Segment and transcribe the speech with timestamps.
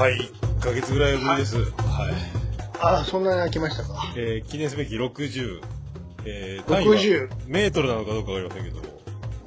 [0.00, 1.56] はい、1ヶ月ぐらいぶりです。
[1.58, 1.70] はい。
[2.80, 4.14] ああ、そんなに空きましたか？
[4.16, 5.60] えー記念すべき60、
[6.24, 7.28] えー、単位は60。
[7.46, 8.82] メートルなのかどうかわかりませんけども。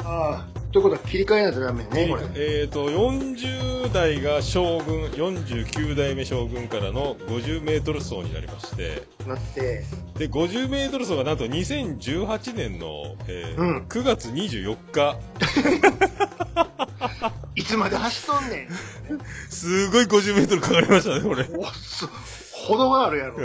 [0.03, 2.23] ああ、ということは切り替えないとダメね、これ。
[2.35, 9.83] えーと、40代が将軍、49代目将軍からの50メートル走になりまして、なって、
[10.19, 15.17] で、50メートル走がなんと2018年の、えーうん9月24日、
[17.55, 18.69] いつまで走っとんねん。
[19.49, 21.45] すごい50メートルかかりましたね、これ。
[21.55, 22.07] おっそ、
[22.63, 23.35] ほどがあるやろ。
[23.39, 23.41] え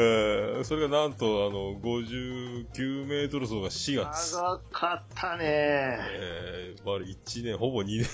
[0.60, 4.34] ーそれがなんと、あの、59メートル走が4月。
[4.34, 5.44] 長かったね。
[5.44, 8.06] えー、まあ、1年、ほぼ2年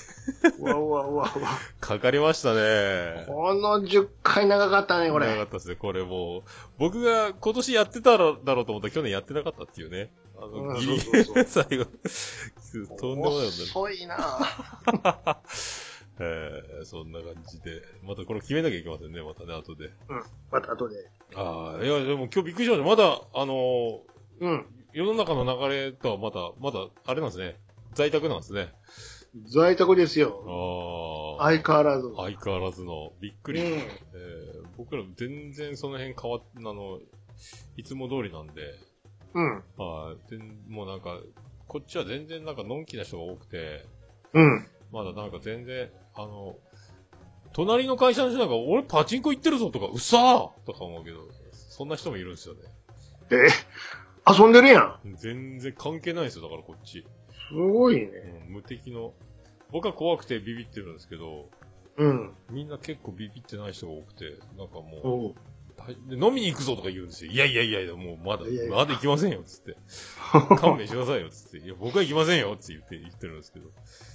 [0.61, 1.49] うわうわうわうわ。
[1.81, 3.25] かかりましたね。
[3.27, 5.27] この10回長かったね、これ。
[5.27, 6.43] 長かったですね、これもう。
[6.79, 10.11] 僕が今年やってたらだろうと思ったら去年やってなかったっていうね。
[10.37, 11.01] あの、うんギリ、
[11.47, 11.87] 最後。
[12.99, 14.17] とんでもない遅いな
[16.21, 17.83] えー、そんな感じで。
[18.03, 19.87] またこれ決めなきゃいけませんね、またね、後で。
[20.09, 20.23] うん。
[20.51, 20.97] また後で。
[21.35, 22.87] ああ、いや、でも今日びっくりしました。
[22.87, 24.01] まだ、あのー
[24.41, 24.67] うん。
[24.93, 27.59] 世の中の流れとはまだ、まだ、あれなんですね。
[27.95, 28.73] 在宅なんですね。
[29.47, 31.37] 在宅ですよ。
[31.39, 31.49] ああ。
[31.49, 32.13] 相変わらず。
[32.17, 33.61] 相変わらずの、びっくり。
[33.61, 36.99] うんえー僕ら全然その辺変わっ、あの、
[37.77, 38.75] いつも通りなんで、
[39.35, 39.63] うん。
[39.77, 41.21] はい、でもうなんか、
[41.67, 43.87] こっちは全然なんかのんきな人が多くて、
[44.33, 44.67] うん。
[44.95, 46.57] まだなんか全然、あの、
[47.53, 51.19] 隣の会社の人なんか、俺パチンコ行ってるぞとか、うさーとか思うけど、
[51.53, 52.61] そんな人もいるんですよね。
[53.33, 53.49] え、
[54.33, 55.01] 遊んでるやん。
[55.17, 57.05] 全然関係ないですよ、だからこっち。
[57.49, 58.09] すごいね。
[58.47, 59.13] うん、無敵の。
[59.73, 61.49] 僕は怖くてビビってるんですけど、
[61.97, 62.33] うん。
[62.51, 65.41] みんな結構ビビってない人が多くて、なんかもう
[65.85, 67.31] はいで飲みに行くぞとか言うんですよ。
[67.31, 69.77] いやいやいやいや、もうまだいやい、やまだ行きませんよ、つって。
[70.57, 71.59] 勘弁してくださいよ、つって。
[71.59, 73.69] いや、僕は行きませんよ、つって言って、言ってるんですけど。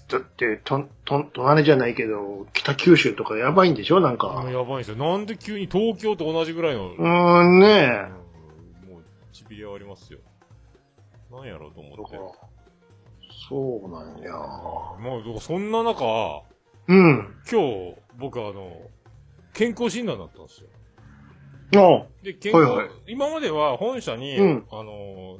[0.07, 4.43] だって、とん、とん、隣じゃないけど、北九州とかやばいんでしょなんか。
[4.51, 4.95] やばいんですよ。
[4.95, 8.09] なんで急に東京と同じぐらいの、うーん、ね
[8.87, 10.19] うんもう、ちびれはありますよ。
[11.31, 11.93] なんやろうとえ。
[11.93, 12.17] 思って。
[13.47, 14.31] そうなんや。
[14.31, 16.41] まあ、そんな中、
[16.87, 17.35] うん。
[17.49, 18.81] 今日、僕あの、
[19.53, 20.69] 健康診断だったんですよ。
[22.23, 25.37] で、健康、はいはい今までは本社に、うんあの、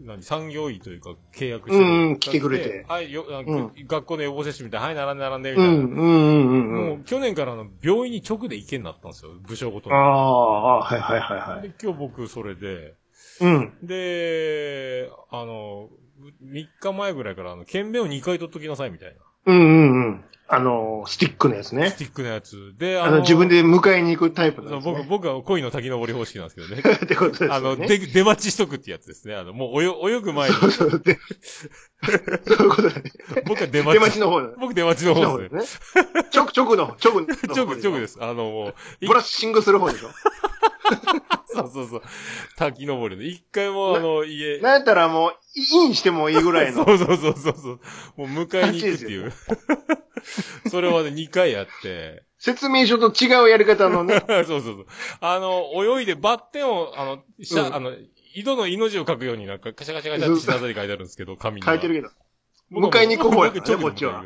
[0.00, 5.72] 何、産業医というか契約うんうんる来てくれてはい、よ、あうん学校の予防接種みたいな、はい、並んで並んで、みたいな。
[5.72, 9.96] うん、うん、うん、もうん去年からあの病院に直で行けになったんですよ、部署ごとに。
[9.96, 11.68] ああ、はいはいはいはい。
[11.68, 12.94] で、今日僕それで、
[13.40, 13.72] うん。
[13.82, 15.88] で、あの、
[16.44, 19.20] 3日前ぐらいからあの、検便を2回取っときなさいみたいな。
[19.46, 20.24] うんうんうん。
[20.48, 21.96] あの、スティックのやつねス。
[21.96, 22.72] ティックのやつ。
[22.78, 25.06] で、あの、自分で迎えに行くタイプのそう僕、やつね。
[25.10, 26.82] 僕は恋の滝登り方式なんですけどね。
[27.04, 27.54] ってことですよね。
[27.56, 29.34] あの、で、出待ちしとくってやつですね。
[29.34, 31.00] あの、もう泳泳ぐ前に、そうそう。
[31.00, 31.18] で、
[32.04, 33.12] そういうことだね。
[33.46, 33.92] 僕は出待ち。
[33.94, 34.54] 出待ちの方だね。
[34.60, 36.04] 僕出待ちの方ですすね。
[36.32, 37.26] 直、直の、直の。
[37.52, 38.18] 直、直ですす。
[38.22, 40.10] あの、もう、いブラッシングする方でしょ？
[41.46, 42.02] そうそうそう。
[42.56, 43.22] 滝登りの。
[43.22, 46.84] 一回もあの、家、なんやったらもう、インしてもいいぐらいの。
[46.84, 47.80] そうそうそうそうそう。
[48.16, 49.32] もう迎えに行くっていう。
[50.70, 52.24] それはね、2回やって。
[52.38, 54.22] 説明書と違うやり方のね。
[54.28, 54.86] そうそうそう。
[55.20, 57.92] あの、泳いでバッテンを、あの、しゃ、うんあの、
[58.34, 61.72] 井戸の命を書くようになんか、カシャカシャカシャって下手に書いてあるんですけど、紙には。
[61.72, 62.10] 書いてるけど。
[62.72, 64.24] 迎えに行く方やね僕こっちは。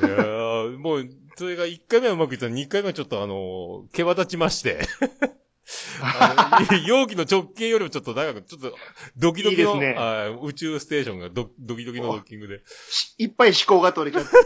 [0.00, 4.80] いやーもう、それが1回目はうまくいったら2回目はちょっとあの、毛羽立ちまして。
[6.86, 8.76] 容器の直径よりもちょっと長く、ちょっと
[9.16, 12.62] ドキドキのいいねあ宇宙ステーションがドドキドキのドッキングで。
[12.90, 14.36] しいっぱい思考が取れちゃって。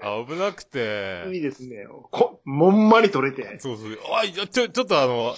[0.00, 1.24] あ 危なくて。
[1.32, 1.86] いいですね。
[2.10, 3.58] こ、もんまり取れて。
[3.58, 3.98] そうそう。
[4.14, 5.34] あ、いやちょ、ちょっとあの、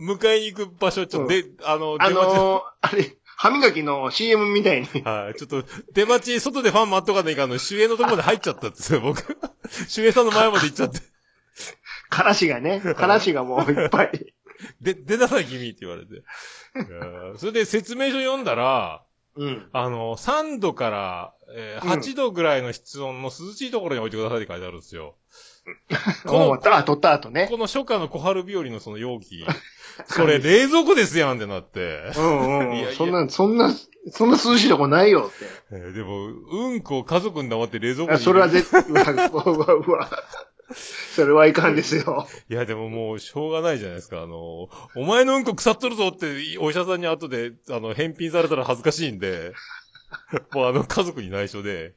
[0.00, 4.86] 迎えに行く場所、ちょっとで、あの、あのー、あれ、歯磨きの CM みたいに。
[5.02, 9.36] はい、ちょっと、出待ち、外でファン待っとかないかんの、主演のところまで入っちゃったんですよ、僕。
[9.88, 11.00] 主演さんの前まで行っちゃって。
[12.10, 14.34] からしがね、 からしがもういっぱい。
[14.80, 16.22] で、出なさい、君って言われて。
[17.36, 19.02] それで説明書読んだら、
[19.36, 19.68] うん。
[19.72, 25.14] あの、3度から、えーうん8度ぐらいの室温の涼しいところに置いてくださいって書いてあるんですよ。
[26.24, 27.48] ここのう、あ、取った後ね。
[27.50, 29.44] この初夏の小春日和のその容器。
[30.06, 32.12] それ冷蔵庫ですやんってなって。
[32.16, 32.94] うんういやいやん。
[32.94, 33.70] そんな、そんな、
[34.10, 35.44] そんな涼しいとこないよって。
[35.72, 40.10] えーでも、うんこを家族に黙って冷蔵庫にあそれは絶対、うわ、うわ、うわ。
[41.14, 42.26] それはいかんですよ。
[42.48, 44.22] いや、でももう、しょうがないじゃないですか。
[44.22, 46.26] あの、お前のうんこ腐っとるぞって、
[46.58, 49.52] お医者さんに後で、あの、返品されたら恥ずかしいんで、
[50.52, 51.94] もうあの、家族に内緒で、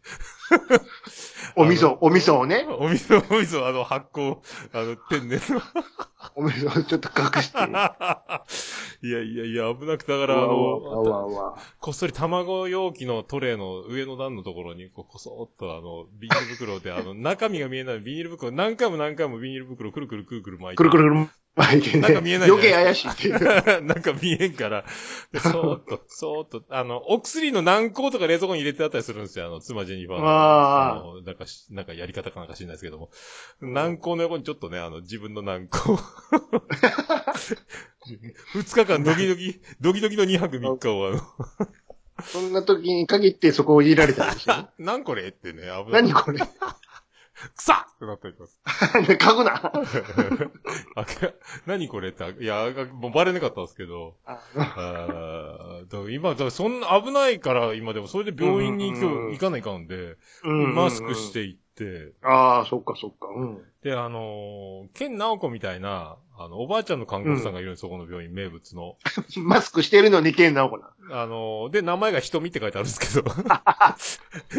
[1.55, 2.65] お味噌、お味噌をね。
[2.69, 4.37] お味噌、お味噌、あの、発酵、
[4.73, 5.61] あの、天然の。
[6.35, 7.57] お味噌をちょっと隠して。
[9.07, 20.75] いやいやいや、危なくて、だから、あの、こっそり卵容器のトレーの上の段のところに、こう、こそっとあの、ビニール袋で、あの、中身が見えないビニール袋、何回も何回もビニール袋くるくるくるくる巻いて。
[20.77, 21.29] くるくるくる。
[21.99, 23.39] なんか見えない余計怪しいっていう。
[23.81, 24.85] なんか見えんから、
[25.31, 30.27] でそーっと、そーっと、あの、お薬の軟膏とか冷蔵庫に入れてあったりするんですよ、あの、妻ジェニファーの。
[30.27, 33.09] あーあのなんかし、なんかやり方かなんか知んないですけども。
[33.59, 35.97] 軟膏の横にちょっとね、あの、自分の軟膏。
[38.53, 41.21] 二日間ドキドキ、ドキドキの2泊3日をあの、
[42.23, 44.69] そんな時に限ってそこを入れられたんですよ。
[44.77, 46.03] なんこれってね、危ない。
[46.03, 46.39] 何これ
[47.55, 48.59] くさっってなっております。
[49.25, 49.71] 書くな。
[51.65, 54.15] 何これって、いや、もうバレなかったんですけど。
[54.25, 63.27] ああ今、だそんな危ないから、今でも、それで病院に行行かないかんで、うんマスクして行って、ああ、そっかそっか。
[63.35, 63.61] うん。
[63.81, 68.97] で、あのー、ケンナオコみたいな、あの、おばあちゃんの看護師さんがいるんです、そこの病院、名物の。
[69.41, 70.91] マスクしてるのにケンナオコな。
[71.11, 73.29] あのー、で、名前が瞳って書いてあるんですけど、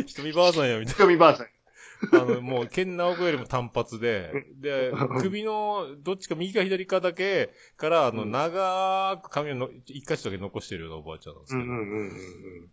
[0.07, 1.47] 瞳ばあさんや、みたい瞳ばあさん。
[2.13, 2.21] な。
[2.21, 12.09] あの、もう、ケンナオコよりも単発で、で、首の、どっちか右か左かだけから、あの、うん長く髪をの一箇所だけ残してるようなおばあちゃんなんですけど、うんうんうん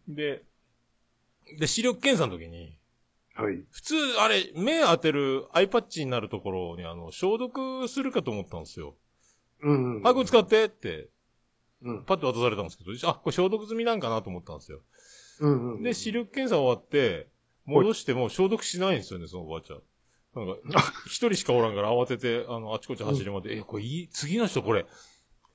[0.07, 0.43] うんで、
[1.59, 2.77] で、視力検査の時に、
[3.37, 3.45] うん。
[3.45, 3.63] はい。
[3.71, 8.95] 普通、あれ、目当てるアイパッチになるところに、あの、消毒するかと思ったんですよ。
[9.61, 10.01] うんうん。
[10.01, 11.09] はい、これ使ってって、
[11.81, 12.03] うん。
[12.03, 14.81] パッと渡されたんですけど、あ、これ消毒済みなんかなと思ったんですよ。
[15.39, 15.83] うんうん。
[15.83, 17.27] で、視力検査終わって、
[17.65, 19.81] 戻しても消毒しないんですよね、そのおばあちゃん。
[20.35, 24.85] なんか、 一人しかおらんから慌てて、あの、あちこち走り回って、え、これいい、次の人これ、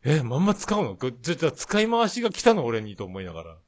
[0.05, 0.97] え、まんま使うの？
[1.21, 2.65] じゃ、じゃ、使い回しが来たの？
[2.65, 3.59] 俺にと思いながら。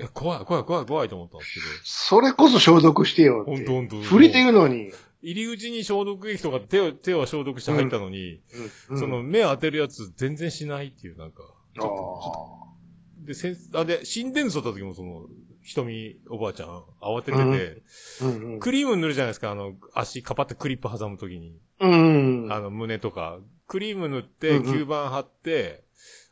[0.00, 1.66] え、怖い、怖い、怖い、怖いと思ったんですけど。
[1.82, 3.50] それこそ消毒してよって。
[3.50, 4.92] ほんとほんと触れてるのに。
[5.20, 8.40] 入り口に消毒液とか手を、手は消毒して入ったのに、
[8.88, 11.42] うんその、目当てるやつ全然しないっていう、なんか、
[11.74, 15.26] ちょっと、ちょっとで、せん、あ、で、心電図取った時もその、
[15.68, 17.82] 瞳、おばあちゃん、慌ててて、
[18.22, 18.60] うんうん。
[18.60, 21.58] クリーム塗るじゃないですか、あの、足、かぱってクリップ挟む時に。
[21.80, 22.52] うんうん。
[22.52, 23.38] あの、胸とか。
[23.66, 25.84] クリーム塗って、吸盤貼って、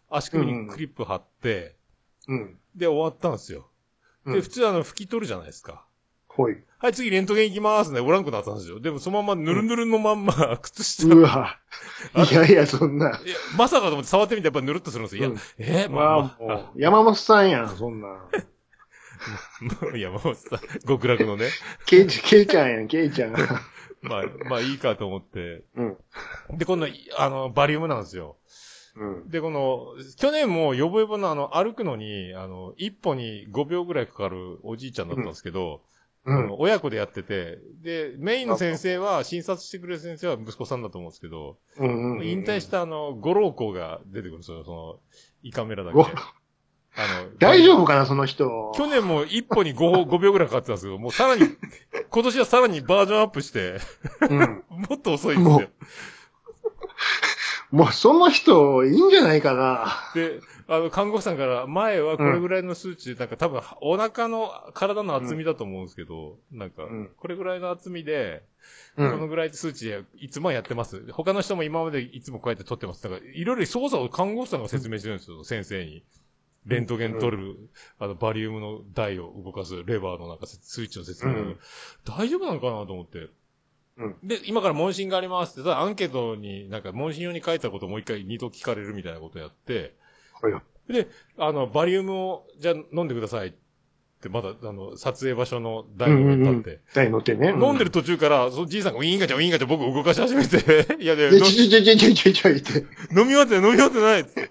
[0.08, 1.76] 足首にクリップ貼って、
[2.28, 2.58] うん。
[2.74, 3.68] で、終わったんですよ。
[4.24, 5.86] うんで、普通あの、拭き取るじゃないですか。
[6.26, 6.56] ほい。
[6.78, 8.00] はい、次、レントゲン行きますね。
[8.00, 8.80] おらんくなったんですよ。
[8.80, 11.58] でも、そのまま、ぬるぬるのまんま、 靴下うわ。
[12.30, 13.08] いやいや、そんな。
[13.08, 13.18] いや、
[13.56, 15.20] まさかと思って触ってみてやっぱぬるっとするんですよ。
[15.20, 18.08] いや、うんえー、まあ、山本さんやん、そんな。
[19.60, 21.48] まあ、いや、もうさ、極楽のね。
[21.86, 23.32] ケイちケイちゃんやん、ケイちゃん。
[24.02, 25.64] まあ、まあいいかと思って。
[25.74, 25.96] うん。
[26.58, 26.86] で、今度、
[27.18, 28.36] あの、バリウムなんですよ。
[28.96, 29.28] うん。
[29.28, 35.82] で、この、去年もヨボヨボのあの、歩くのに、あの、一歩に5秒ぐらいかかるおじいちゃんだったんですけど、
[36.24, 36.52] うん。
[36.58, 42.18] 親子でやってて、で、メインの先生は、診察してくれる先生は息子さんだと思うんですけど、うん。
[42.18, 42.26] うん。
[42.26, 45.00] 引退したあの、五老公が出てくるんですよ、その、
[45.42, 45.98] 胃カメラだけ。
[46.96, 48.72] ごあの、大丈夫かな、その人。
[48.74, 51.42] 去年も一歩に 5, 5 秒ぐらいかかってたんですけど、もうさらに、
[52.10, 53.78] 今年はさらにバージョンアップして、
[54.28, 54.38] うん。
[54.88, 55.68] もっと遅いんですよ。
[57.70, 59.88] もう、その人、いいんじゃないかな。
[60.14, 68.44] で、あの、看護師さんから、前はこれぐらいの数値で、なんか多分、お腹の体の厚みだと思うんですけど、なんかうん、これぐらいの厚みで、
[68.96, 69.10] うん。
[69.10, 71.04] このぐらい数値でいつもやってます。
[71.12, 73.02] 他の人も今までいつもこうやって取ってます。
[73.02, 76.02] だから、いろいろ操作を看護師さんが説明してるんですよ、先生に。
[76.66, 77.56] レントゲン取る、
[77.98, 81.58] あの、バリウムの台を動かすレバーのなんかスイッチの説明、うん。
[82.04, 83.28] 大丈夫なのかなと思って。
[83.98, 84.16] うん。
[84.22, 89.94] で、今から問診がありますって、ただアンケートになんか問診用に書いたことをもう一回二度聞かれるみたいなことやって、
[90.40, 90.52] はい
[90.88, 93.48] で、あの、バリウムを、じゃあ飲んでください。
[93.48, 93.58] って、
[94.30, 97.50] まだ、あの、撮影場所の台の上に立って、台乗ってね。
[97.50, 100.56] 飲んでる途中から、そのじいさんがウィーンガチャウィーンガチャ僕動かし始めて、
[101.00, 102.78] いやで、ちょちょちょちょちょちょいって。
[103.12, 104.50] 飲み終わって飲み終わってないっつって。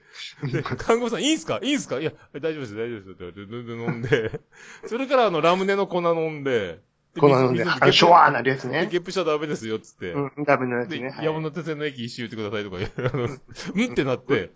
[0.51, 1.59] で、看護師さん、いいんすか？
[1.61, 1.99] いいんすか？
[1.99, 4.39] いや、大丈夫です、大丈夫ですって言われて、飲んで、
[4.87, 6.79] それからあの、ラムネの粉飲んで、
[7.15, 8.87] でこの飲んで、水あの、シュワーなるやつでね。
[8.91, 10.11] ゲップしちゃダメですよ、つって。
[10.11, 11.09] うん、ダメなやつで、ね。
[11.09, 11.25] はい。
[11.25, 14.51] 山手線の駅一周言ってくださいとか言う、 んってなって、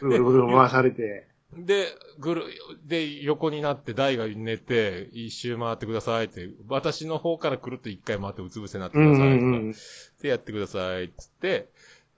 [0.00, 1.29] ぐるぐる回されて。
[1.56, 1.88] で、
[2.18, 2.44] ぐる、
[2.84, 9.74] で、横になって台が寝て、一周回ってくださいって、私の方からくるっと一回回ってうつ伏せになってくださいとか、うんうんうん。
[10.22, 11.66] で、やってください、つって、うん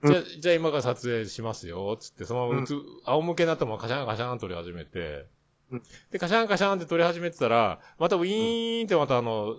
[0.05, 2.75] じゃあ、じゃあ今から撮影しますよ、つって、そのままうつ、
[3.05, 5.27] 仰向けになったままカシャンカシャン撮り始めて
[5.71, 9.55] うん、で、カシャンカシャンって撮り始めてたら、またウィーンってまたあの、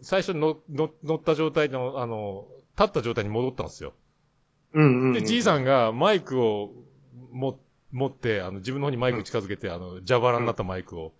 [0.00, 2.46] 最初に乗った状態の、あの、
[2.78, 3.92] 立った状態に戻ったんですよ。
[4.72, 5.12] うんうんうん。
[5.12, 6.70] で、じいさんがマイクを
[7.30, 7.60] も
[7.92, 11.12] 持って、あの、自分の方にマイク近づけて、あの、蛇腹になったマイクを、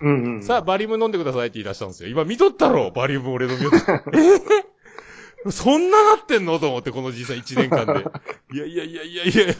[0.00, 0.42] うんうん。
[0.42, 2.10] さあ、バリウム飲んでくださいって言い出したんですよ。
[2.10, 3.94] 今見とったろバリウム俺飲みよった。
[3.94, 3.98] え
[5.48, 6.58] ーそんななってんの？
[6.58, 8.04] と思って、このじいさん1年間で。
[8.54, 9.54] いやいやいやいやいや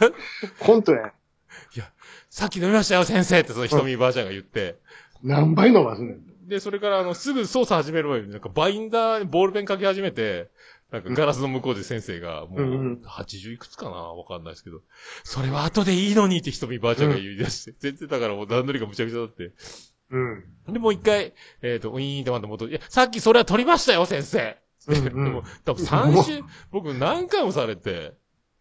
[0.59, 1.13] コントや。
[2.29, 4.77] さっき飲みましたよ、先生ってその瞳ばあちゃんが言って。
[5.23, 6.47] 何倍飲ますねん。
[6.47, 10.49] で、それからあの、すぐ操作始める前に、なんかバインダーにボールペン書き始めて、
[10.91, 13.91] なんかガラスの向こうで先生が、もううんうん、80いくつかな？
[13.91, 14.81] わかんないですけど、
[15.23, 19.51] それは後でいいのにって瞳ばあちゃんが言い出して、全然だからもう段取りがむちゃくちゃだって。
[20.11, 20.43] うん。
[20.73, 24.57] で、もう一回、えっ、と、ウィーンってまた戻って、いや、さっきそれは取りましたよ、先生。
[24.87, 28.13] うんうん でも、多分3週、僕何回もされて、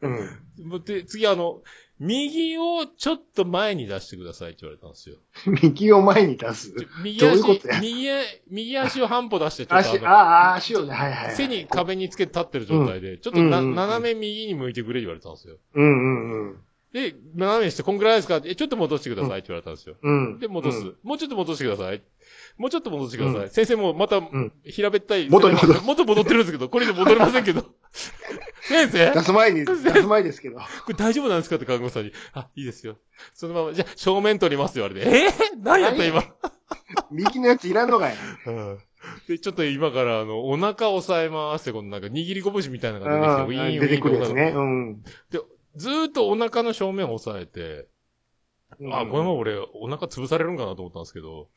[0.03, 0.69] うん。
[0.69, 1.63] もうで、次あの、
[2.01, 5.17] 右をちょっと前に出してくださいって言われたんですよ。
[5.63, 6.73] 右を前に出す？
[7.03, 11.35] 右足右足、右足を半歩出して、ちょっとあ足、のああ、足をね、はいはいはい。
[11.37, 15.57] 背に壁につけて立ってる状態で、ちょっとな、うんうんうん斜め右に向いてくれ言われたんですよ。
[15.75, 16.57] うんうんうん。
[16.93, 18.41] で、斜めにして、こんぐらいですか？
[18.45, 19.97] え、ちょっと戻してくださいって言われたんですよ。
[20.01, 20.39] うん。
[20.39, 22.03] で、戻す、うんもうちょっと戻してください。
[22.57, 23.43] もうちょっと戻してください。
[23.43, 25.29] うん先生もまた、ん平べったい。
[25.29, 27.65] 元に戻る 元戻ってるんですけど、これ以上戻りませんけど。
[28.63, 29.13] 先生？
[29.13, 30.59] 出す前に、出す前ですけど。
[30.59, 32.13] これ大丈夫なんですかって看護師さんに。
[32.35, 32.99] あ、いいですよ。
[33.35, 35.27] そのまま、じゃあ正面取りますよ、言われて。
[35.27, 35.29] え？
[35.29, 36.23] ー、何やった今。
[37.11, 38.15] 右のやついらんのかい。
[38.47, 38.79] うん
[39.29, 44.53] で、ちょっと今から、あの、お腹押さえますって、このなんか握り拳みたいなのあが出てきて、出てくるやつってね。
[44.55, 45.03] うん。
[45.77, 47.87] ずーっとお腹の正面を押さえて、
[48.93, 51.49] あ、これも俺、お腹潰されるんかなと思ったんですけど、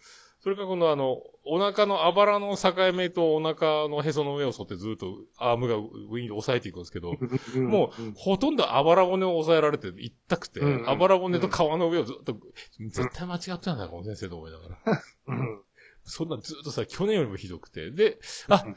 [0.43, 7.13] それからこのあの、お腹のあばらの境目とお腹のへその上を沿ってずーっとアームがウィーンで押さえていくんですけど、
[7.55, 12.38] うんもう、ほとんどあばら骨を押さえられて痛くて、うんあばら骨と皮の上をずっと、
[12.79, 15.03] 絶対間違ってたんだよ、この先生と思いながら。
[15.27, 15.62] うん。
[16.03, 17.91] そんなずっとさ、去年よりもひどくて。
[17.91, 18.75] で、あうん、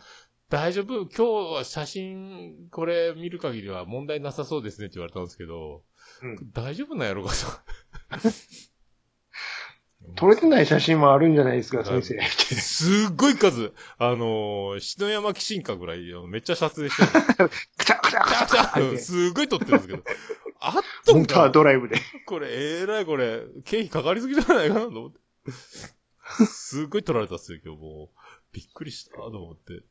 [0.50, 1.06] 大丈夫？
[1.06, 5.82] 今日は写真、これ見る限りは問題なさそうですねって言われたんですけど、
[6.22, 8.28] うん大丈夫なんやろうかと。
[10.16, 12.22] 撮れてない写真もあるんじゃないですか、先生。
[12.28, 17.48] すっごい数、あのー、篠山紀信かぐらい、めっちゃ撮影してる。
[17.48, 18.98] くちゃくちゃくちゃくちゃ入って。
[18.98, 20.02] すっごい撮ってるんですけど。
[20.60, 21.96] あっとんか、ドライブで。
[22.26, 22.48] これ、
[22.82, 25.20] えらいこれ、経費かかりすぎじゃないかなと思って。
[26.46, 28.18] すっごい撮られたっすよ、今日もう。
[28.52, 29.82] びっくりした、と思って。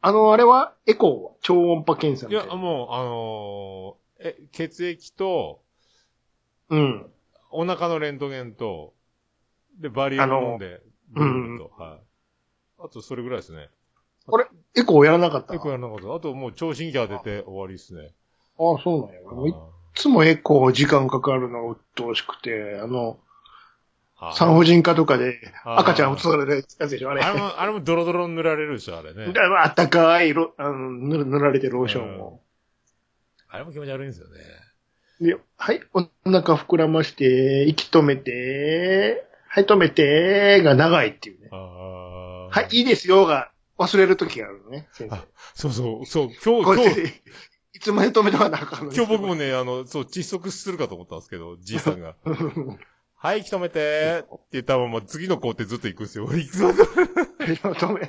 [0.00, 2.54] あの、あれはエコーは超音波検査いや。
[2.54, 5.62] もう、あのーえ、血液と、
[6.70, 7.10] うん。
[7.50, 8.94] お腹のレントゲンと、
[9.78, 12.00] で、バリウム飲んで、ブルブルと、はい。
[12.84, 13.70] あと、それぐらいですね。
[14.76, 15.54] エコーやらなかった？
[15.54, 16.14] よくやらなかった。
[16.14, 18.12] あと、もう、聴診器当てて終わりですね。
[18.58, 19.22] ああ、そうなんや。
[19.22, 19.54] もうい
[19.94, 27.22] つもエコー時間かかるのが鬱陶しくて、あの、ー産婦人科とかであー赤ちゃんを育てるやつでしょ、あれ。
[27.22, 29.32] あれも、あれもドロドロに塗られるでしょ、あれね。
[29.32, 32.40] だあったかいロあの塗塗られてるローションを。
[33.48, 34.40] あれも気持ち悪いんですよね。
[35.20, 39.27] で、はい、お腹膨らまして、息止めて、
[39.58, 41.48] はい、止めて、が長いっていうね。
[41.50, 45.24] はい、いいですよ、が忘れるときがあるのね、先生あ。
[45.54, 47.00] そうそう、そう、今こ日、今日、
[47.74, 52.14] いつまで止めとかなあかんのに今日僕もね、あの、そう、窒息するかと思ったんですけど、じいさんが。
[53.20, 56.26] はい、息止めてって言ったまま次の工程ずっと行くんですよ。
[56.26, 58.06] 俺いつまで止め、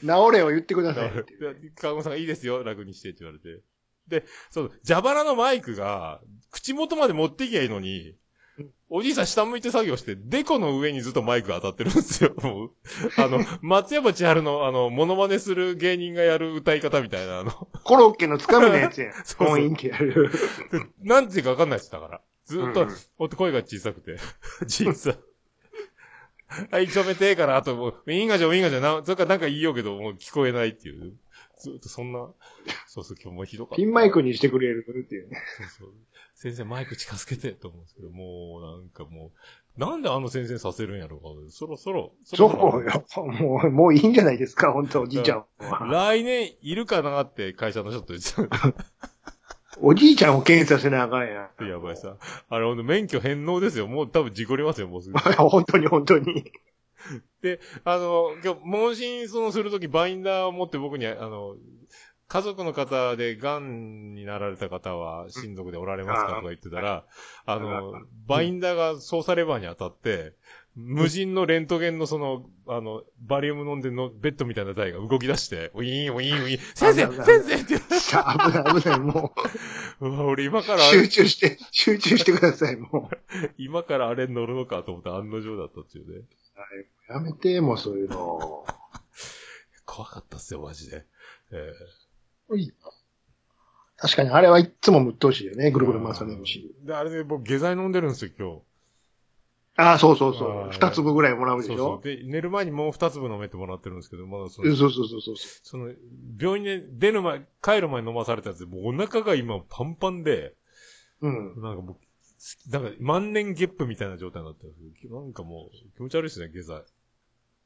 [0.00, 1.72] 治れを言ってくださいっていう。
[1.80, 3.62] 看護さんがいいですよ、楽にしてって言われて。
[4.08, 6.20] で、そう、蛇腹のマイクが、
[6.50, 8.16] 口元まで持っていきゃいいのにうん、
[8.92, 12.34] おじいさん下向いて作業して、デコの上にずっとマイクが当たってるんですよ。
[12.42, 12.70] もう、
[13.16, 17.52] あの、松山千春の、あの、モノマネする芸人がやる歌い方みたいな、あの、
[17.84, 19.12] コロッケのつかみのやつやん。
[19.14, 20.30] そうそう婚姻ってやる。
[20.72, 22.20] でなんていうかわかんないです、だから。
[22.46, 24.16] ずっとうんうん、声が小さくて。
[24.66, 25.18] じいさん。
[26.72, 31.14] はい、止めてから、あともう、ウィンガじゃウィンガじゃな、それからなんか言いようけど、もう聞こえないっていう。
[31.60, 32.28] ずっとそんな、
[32.86, 33.76] そうそう、今日もひどかった。
[33.76, 35.36] ピンマイクにしてくれるっていうね。
[35.58, 35.94] そうそう。
[36.34, 39.30] 先生マイク近づけてと思うんですけど、もうなんかも
[39.76, 41.28] う、なんであの先生させるんやろうか。
[41.50, 43.04] そろそろ、そそろうよ。
[43.32, 45.86] もう、もういいんじゃないですか、本当おじいちゃんは。
[45.86, 48.74] 来年いるかなって会社の人と言ってた。
[49.82, 51.68] おじいちゃんを検査せなあかんやん。
[51.68, 52.16] やばいさ。
[52.48, 53.86] あれほんと免許返納ですよ。
[53.86, 55.18] もう多分事故りますよ、もうすぐ。
[55.18, 56.50] 本当に本当に。
[57.84, 61.56] あの、今日、問診そのするとき、バインダーを持って僕に、あの、
[62.28, 67.04] 家族の方で癌になられた方は親族でおられますかとか言ってたら、
[67.44, 67.92] あの、
[68.28, 70.34] バインダーが操作レバーに当たって、
[70.76, 77.74] 無人のレントゲンのその、あの、バリウム飲んでのベッドみたいな台が動き出して、ウィーン、ウィーン、ウィーン、先生先生って。
[77.74, 79.34] 言危ない危ない、も
[80.00, 80.04] う。
[80.08, 80.78] わ俺今かう。
[80.78, 83.10] ら、集中して、集中してください、も
[83.58, 86.24] 今からあれに乗るのかと思って案の定だったっていうね。
[86.62, 87.12] う。
[87.12, 88.64] やめて、もうそういうの。
[89.84, 91.04] 怖かったっすよ、マジで。
[91.52, 91.72] え
[93.96, 96.74] 確かに、あれはいつもむっとうしいよね、ぐるぐる回されるし。
[96.84, 98.62] えで、あれで僕、下剤飲んでるんですよ、今日。
[99.76, 100.68] ああ、そうそうそう。
[100.70, 102.02] 二粒ぐらいもらうでしょそうそう。
[102.02, 105.36] で、寝る前にもう二粒飲めてもらってるんですけど、まだその、そうそうそうそうそう。
[105.36, 105.92] その、
[106.38, 110.54] 病院で出る前、帰る前に飲まされたやつで、もうお腹が今パンパンで、
[111.20, 111.60] うん。
[111.62, 111.96] なんかもう、
[112.70, 114.74] なんか万年ゲップみたいな状態になってる
[115.10, 116.82] なんかもう気持ち悪いですね、下剤。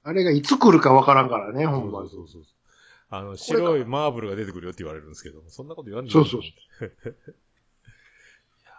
[0.03, 2.55] あれがいつ来るかわからんからね、ほそんまうそうそうそう。
[3.11, 6.41] あの、白いマーブルが出てくるよって言われるんですけど、そんなこと言わんでいいそうそう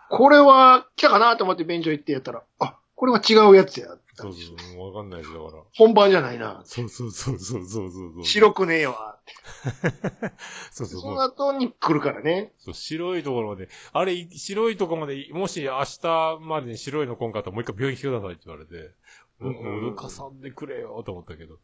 [0.09, 3.87] これは来たかなと思って便所行ってやったら、あ、これは違うやつや。
[4.13, 4.39] そうそ
[4.77, 5.63] うわかんないです、だから。
[5.73, 6.61] 本番じゃないな。
[6.65, 8.23] そうそうそうそうそうそうそう。
[8.25, 9.14] 白くねえわ。
[10.72, 12.53] そうそうその後に来るからね。
[12.60, 18.94] そう、白いところまで、あれ、白いところまで、もし明日までに白いの来んかったらもう一回病院来てくださいって言われて、
[19.39, 21.58] うんうん脅かさんでくれよと思ったけど。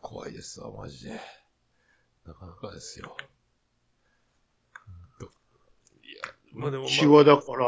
[0.00, 1.20] 怖いですわ、マジで。
[2.26, 3.16] なかなかですよ。
[5.18, 5.32] ほんと
[6.04, 7.66] いや、まあでも、まあ血はだから、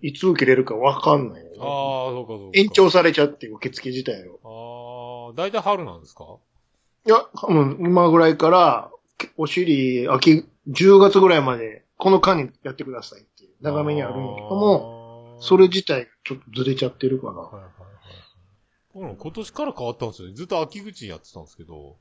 [0.00, 1.66] いつ受けれるかわかんないよね、ああ、
[2.10, 2.58] そうかそうか。
[2.58, 5.28] 延長されちゃって受付自体を。
[5.28, 6.38] ああ、大体春なんですか
[7.06, 8.90] いや、うん、今ぐらいから、
[9.36, 17.40] お尻、秋、10月ぐらいまで、この間にやってくださいっていう、長めにあるんやけども、もそれ自体ちょっとずれちゃってるかな。
[17.40, 17.62] はいはい
[19.04, 19.16] はい。
[19.18, 20.34] 今年から変わったんですよね。
[20.34, 21.96] ずっと秋口やってたんですけど、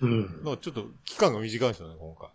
[0.00, 0.44] うん。
[0.44, 2.28] なんかちょっと期間が短いんですよね、今回。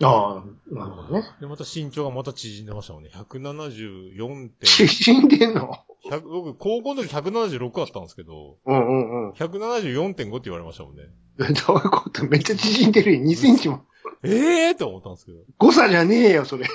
[0.00, 1.24] ああ、なるほどね。
[1.40, 3.10] で、また身長がまた縮んでましたもんね。
[3.12, 4.88] 174点。
[4.88, 5.87] 縮んでんの？100
[6.22, 9.30] 僕、高校の時176あったんですけど、うんうんうん。
[9.32, 11.02] 174.5って言われましたもんね。
[11.38, 12.24] どういうこと？
[12.26, 13.24] めっちゃ縮んでるよ。
[13.24, 13.84] 2センチも。
[14.22, 16.66] ええーって思ったんですけど、誤差じゃねえよ、それ。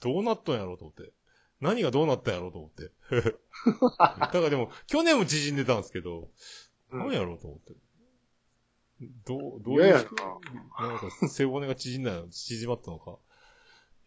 [0.00, 1.12] どうなったんやろうと思って。
[1.60, 2.92] 何がどうなったんやろうと思って。
[3.98, 6.28] だからでも、去年も縮んでたんですけど、
[6.92, 7.74] うん何やろうと思って。
[9.26, 10.10] どう、どういう、なんか
[11.28, 13.16] 背骨が縮んだの、縮まったのか。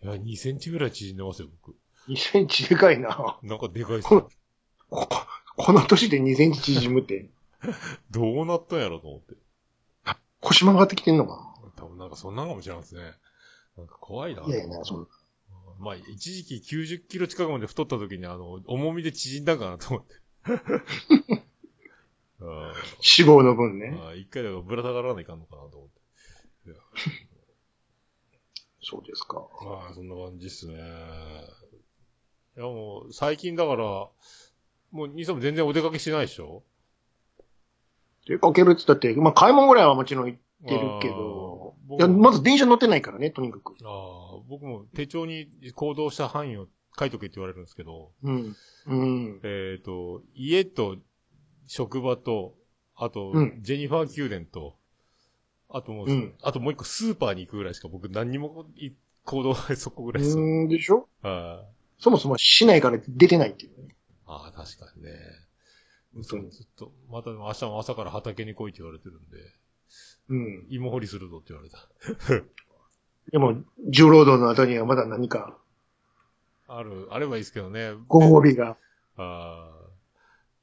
[0.03, 1.75] いや、2センチぐらい縮んでますよ、僕。
[2.07, 3.39] 2センチでかいな。
[3.43, 4.23] なんかでかいっすね。
[4.91, 5.07] こ
[5.55, 7.29] この年で2センチ縮むって、
[8.11, 9.35] どうなったんやろうと思って。
[10.41, 13.01] 腰曲がってきてんのか多分なんかそんなんかもしれないですね。
[13.77, 14.41] なんか怖いな。
[14.41, 15.09] ないやいや、そう。
[15.79, 20.15] まあ、一時期90キロ近くまで太った時に、あの、重みで縮んだかなと思って。
[22.43, 22.73] あ
[23.17, 24.17] 脂肪の分ーね。
[24.17, 26.01] 一回だからぶら下がらないかんのかなと思って。
[28.83, 29.47] そうですか。
[29.63, 30.73] まあ、そんな感じっすね。
[32.57, 34.09] いや、もう、最近だから、
[34.91, 36.63] もう、兄さんも全然お出かけしてないでしょ？
[38.27, 43.73] 出かけるって言ったって、まあ買い物ぐらいはもちろん行ってるけど、いや、まず電車乗ってないからね、とにかく。
[43.83, 48.55] ああ、僕も手帳に行動した範囲を書いとけって言われるんですけど、うん。
[48.87, 49.39] うん。
[49.43, 50.97] えっ、と、家と、
[51.67, 52.55] 職場と、
[52.95, 54.75] あと、うんジェニファー宮殿と、
[55.69, 58.91] あともう、うんあともう一個スーパーに行くぐらいしか僕何にもい
[59.23, 60.43] 行動はそこぐらいですよ。
[60.43, 61.07] うんでしょ？
[61.23, 61.63] あ
[61.97, 63.95] そもそも市内から出てないっていうね。
[64.31, 65.11] ああ、確かにね。
[66.23, 69.37] そうずっと、また明日も朝から畑に来いって言われてるんで、
[70.29, 70.67] うん。
[70.69, 71.79] 芋掘りするぞって言われた。
[73.31, 75.57] でも、重労働の後にはまだ何か
[76.67, 77.91] ある、あればいいですけどね。
[78.07, 78.77] ご褒美が。
[79.17, 79.80] ああ。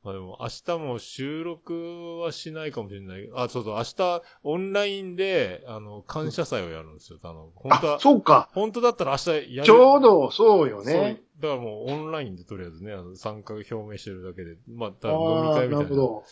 [0.09, 3.29] まあでも明日も収録はしないかもしれない。
[3.35, 7.18] あ、そうそう、明日オンラインで、あの、感謝祭をやるんですよ。
[7.23, 8.49] あの、本当あは、、そうか。
[8.55, 9.64] 本当だったら明日やる。
[9.64, 11.21] ちょうどそうよそうね。
[11.38, 15.83] だからもうオンラインでとりあえずね、あの参加表明してるだけで、まあ、あ多分飲み会みたな。
[15.83, 16.23] ないるほど。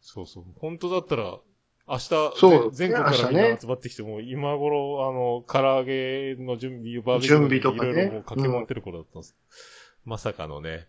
[0.00, 0.44] そうそう。
[0.58, 1.38] 本当だったら、
[1.86, 2.32] 明日、そ
[2.66, 9.36] う全全国からみんな集まってきて、もう今頃、あの、唐揚げの準備、バーベキュー準備とかねいろいろもう駆け回ってる頃だったんです。
[10.04, 10.86] まさかのね。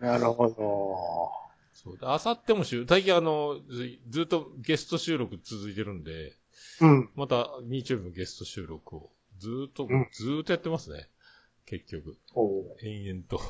[0.00, 1.41] なるほど。
[1.82, 1.98] そう。
[2.02, 6.32] あさっても週、最近あの、ずずっとゲスト収録続いてるんで、
[6.80, 7.10] うん。
[7.14, 11.08] また日曜日のゲスト収録をずーっと、うんずーっとやってますね。
[11.66, 12.16] 結局。
[12.34, 13.40] おう延々と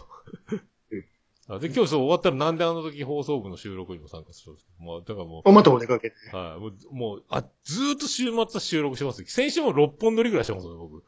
[0.51, 1.05] うん。
[1.49, 4.73] あで、今日そう終わったらなんであの時放送部の収録にも参加するんですか？
[4.81, 6.16] まあ、だからもう、おまたお出かけて。
[6.33, 9.25] はい、もう、もう、あ、ずーっと週末は収録してます。
[9.27, 11.03] 先週も6本撮りぐらいしてますよ、僕。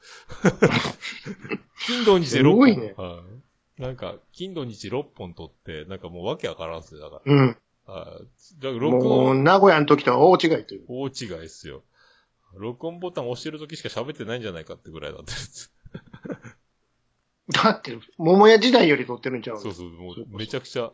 [1.87, 2.53] 金土日で6本。
[2.53, 3.44] すごいねはい。
[3.79, 7.33] なんか、金土日6本撮って、なんかもうわけわからんっすよ、だから。
[7.33, 7.57] うん。
[7.87, 8.25] はい。
[8.61, 10.85] だから録もう、音、名古屋の時とは大違いという。
[10.89, 11.83] 大違いっすよ。
[12.57, 15.33] 録音ボタン押してる時しか喋ってないんじゃないかってぐらいだった。
[17.65, 19.57] だって、桃屋時代より撮ってるんちゃう？
[19.57, 20.93] のそうそう、もそううめちゃくちゃ、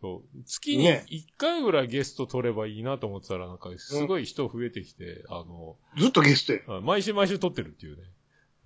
[0.00, 0.42] そう。
[0.44, 6.60] 月にね1回ぐらいゲスト撮ればいいなと思ってたら、なんか、すごい人増えてきて、あの、ずっとゲストや。
[6.66, 8.02] はい毎週毎週撮ってるっていうね。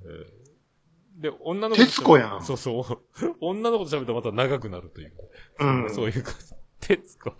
[0.02, 0.45] えー
[1.16, 3.37] で、女の子徹子やんそうそう。
[3.40, 5.12] 女の子と喋ったらまた長くなるという。
[5.61, 5.90] うん。
[5.94, 6.55] そういう感じ。
[6.81, 7.33] 徹子。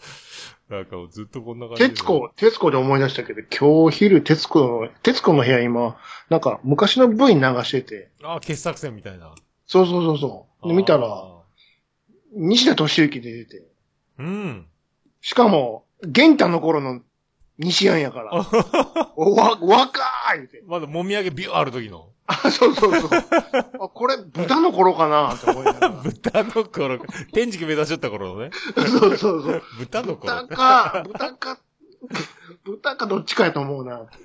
[0.69, 1.89] なんかずっとこんな感じで。
[1.91, 5.97] 徹子、徹子で思い出したけど、今日昼、徹子の、徹子の部屋今、
[6.31, 9.35] なんか昔の V 流してて、ああ、傑作戦みたいな。
[9.67, 10.69] そうそうそうそう。
[10.69, 11.37] で、見たら、あ
[12.33, 13.63] 西田敏行で出て。
[14.19, 14.67] うん。
[15.21, 17.01] しかも、玄太の頃の
[17.59, 18.33] 西安やから。
[19.17, 20.03] おわ、若
[20.37, 20.63] いって。
[20.67, 22.11] まだもみあげビューある時の。
[22.27, 23.11] あ、そうそうそう。
[23.81, 25.89] あ、これ、豚の頃かなって思いながら。
[26.03, 26.99] 豚の頃、
[27.33, 28.51] 天竺目指しちゃった頃のね。
[28.75, 29.63] そうそうそう。
[29.79, 30.57] 豚の頃豚。
[30.57, 31.59] か、豚か、
[32.65, 34.07] 豚かどっちかやと思うな。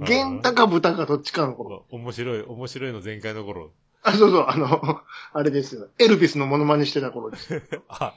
[0.00, 1.86] 玄太か豚かどっちかの頃。
[1.90, 3.72] 面白い、面白いの全開の頃。
[4.06, 5.00] あ、そうそう、あの、
[5.32, 5.88] あれですよ。
[5.98, 7.62] エルビスのモノマネしてた頃です。
[7.88, 8.14] あ、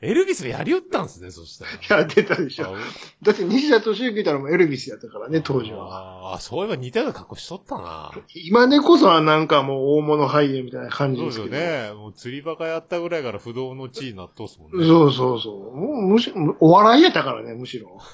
[0.00, 2.00] エルビスやりよったんですね、そしたら。
[2.00, 2.74] やってたでしょ。
[3.22, 6.32] だって西田敏行いたらもうエルビスやったからね、当時は。
[6.32, 8.10] ああ、そういえば似たような格好しとったな。
[8.34, 11.48] 今でこそはなんかもう大物俳優みたいな感じそうでけど。
[11.48, 12.00] ですすよね。
[12.00, 14.84] もう釣りバカやったぐらいから不動の地位になっとすもんね。
[14.84, 15.76] そうそうそう。
[15.76, 18.00] もうむしろ、お笑いやったからね、むしろ。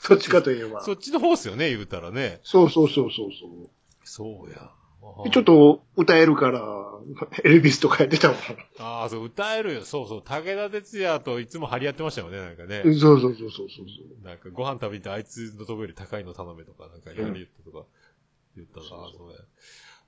[0.00, 0.82] そっちかといえば。
[0.82, 2.40] そっちの方っすよね、言うたらね。
[2.42, 3.70] そうそうそうそうそう。
[4.14, 4.70] そうや。
[5.24, 6.62] でちょっと歌えるから、
[7.42, 8.36] エルビスとかやってたもん。
[8.78, 9.84] ああ、そう、歌えるよ。
[9.84, 10.22] そうそう。
[10.22, 12.82] 武田鉄矢といつも張り合ってましたよね、なんかね。
[12.84, 13.64] そうそうそうそうそ
[14.22, 14.24] う。
[14.24, 17.86] なんかご飯食べてあいつのとこより高いの頼めとか、なんかやり言ったとか、
[18.56, 19.36] 言ったら、そうああ、そうや。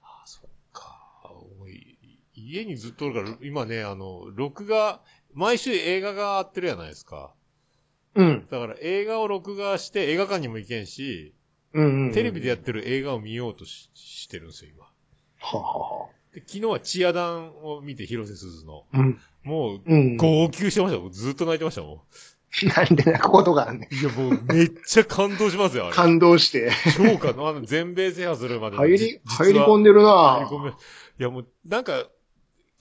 [0.03, 1.33] ああ、そっか。
[2.35, 5.03] 家にずっとおるから、今ね、あの、録画、
[5.35, 7.35] 毎週映画があってるやないですか。
[8.15, 8.47] うん。
[8.51, 11.35] だから映画を録画して映画館にも行けんし、
[11.77, 12.13] うんうん。
[12.13, 14.85] テレビでやってる映画を見ようとししてるんですよ、今。
[15.39, 16.07] ははは。
[16.35, 18.85] で昨日はチアダンを見て、広瀬すずの。
[18.93, 19.21] うん。
[19.43, 20.17] もう、うん。
[20.17, 21.09] 号泣してましたよ。
[21.11, 22.05] ずっと泣いてましたも
[22.75, 23.95] なんで泣くことがあんねん。
[23.95, 23.99] ん。
[23.99, 25.95] いや、もうめっちゃ感動しますよ、あれ。
[25.95, 26.71] 感動して。
[26.97, 27.49] 超感動。
[27.49, 30.71] あの、全米制覇するまでの入りじ、入り込んでる入なり込め。
[30.71, 30.73] い
[31.19, 32.07] や、もう、なんか、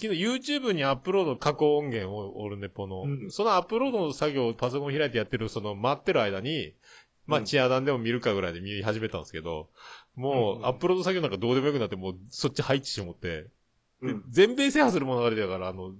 [0.02, 6.74] 昨日 YouTube にアップロード、過去音源を、オルネポの、うんそのアップロードの作業をパソコン開いてやってる、その待ってる間に、
[7.26, 9.70] まあ、うんチアダンでも見るかぐらいで見始めたんですけど、
[10.16, 13.48] もう、うんアップロード作業なんかどうでもよくなって、もう、そっち入ってしもって、
[14.02, 14.24] でうん。
[14.30, 15.92] 全米制覇する物語だから、あの、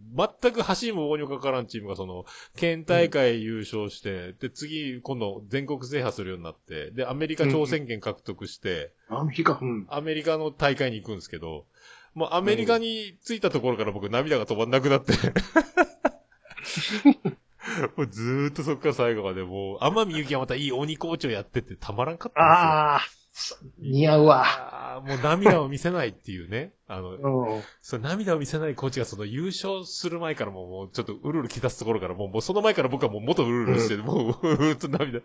[0.42, 9.88] 全く走りも棒にもかからんチームがその、県大会優勝して、で、次、今度全国制覇するようになって、で、アメリカ挑戦権獲得して、アメリカ、うん。
[9.90, 11.66] アメリカの大会に行くんですけど、
[12.14, 15.14] もうアメリカに着いたところから僕涙が止まんなくなって。
[17.96, 22.70] もうずーっとそっから最後までもう、天海祐希はまたいい鬼コーチをやっててたまらんかったんですよ。
[22.70, 23.02] ああ、
[23.38, 25.04] そ似合うわ。
[25.06, 26.74] もう涙を見せないっていうね。
[26.88, 27.62] あの、 うん。
[27.82, 35.20] その涙を見せないコーチがその優勝する前からもうもうちょっとうるうるき出すところからもうもうその前から僕はもう元うるうるして、もううーっと涙。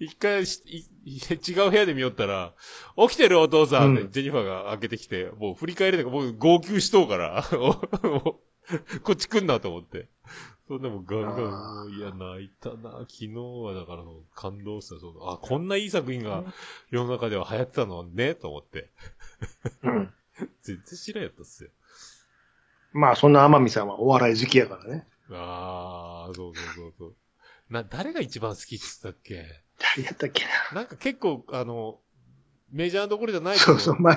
[0.00, 2.54] 一回違う部屋で見よったら、
[2.96, 7.44] 起きてるお父さんってうんジェニファーが開けてきて、もう振り返りで僕号泣しとうから、
[9.02, 10.08] こっち来んなと思って。
[10.66, 13.00] そんでもガンガン、もういや、泣いたな。
[13.00, 14.98] 昨日はだから感動した。
[14.98, 16.42] そうあ、こんないい作品が
[16.90, 18.90] 世の中では流行ってたのね、と思って。
[19.82, 20.14] うん。
[20.62, 21.70] 全然知らんやったっすよ。
[22.92, 25.06] まあ、そんな天海さんはお笑い好きやからね。
[25.30, 27.14] ああ、そうそうそうそう。
[27.68, 29.44] な、誰が一番好きって言ったっけ？
[29.96, 30.82] 誰やったっけな？
[30.82, 32.00] んか結構、あの、
[32.70, 33.54] メジャーどころじゃなな。
[33.54, 34.16] いそうそう、マ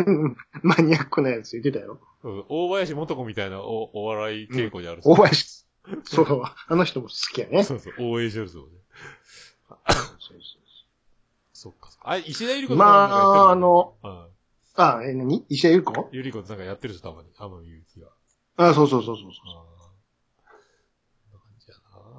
[0.63, 1.99] マニアックなやつ言ってたよ。
[2.23, 5.01] うん大林元子みたいなおお笑い傾向にある。
[5.03, 5.56] 大林。
[6.05, 7.63] そう、あの人も好きやね。
[7.63, 8.69] そうそう、応援してるそうね。
[9.69, 9.77] そう
[10.19, 10.41] そう
[11.53, 12.09] そっかそっか。
[12.11, 14.27] あ、石田ゆり子まああの、うん。
[14.75, 15.43] あ、え、何？
[15.49, 16.09] 石田ゆり子？
[16.11, 18.09] ゆり子なんかやってる人たまに、天海祐希が。
[18.57, 19.63] あ、そうそうそうそうああ。
[20.43, 21.97] こんな感じやな。
[21.97, 22.13] うん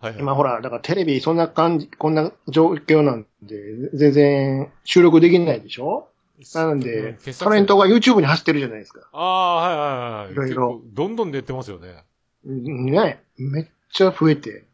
[0.00, 0.20] はいはい。
[0.20, 6.08] 今ほら、だからテレビそんな感じ、こんな状況なんで、全然収録できないでしょ？
[6.52, 9.08] なのうんでタレントが YouTube に走ってるじゃないですか。
[9.12, 10.32] ああ、はいはいはい。
[10.32, 12.02] いろいろどんどん出てますよね。
[12.46, 14.64] うんねめっちゃ増えて、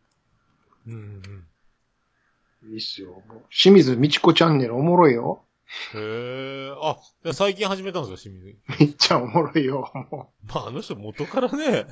[0.86, 1.22] うんうん
[2.64, 2.72] うん。
[2.72, 3.10] いいっすよ。
[3.28, 5.42] もう清水美智子チャンネルおもろいよ。
[5.94, 6.96] へえ、あ、
[7.32, 8.58] 最近始めたんですよ、清水。
[8.80, 9.90] めっちゃおもろいよ。
[10.10, 11.86] もまあ、あの人元からね、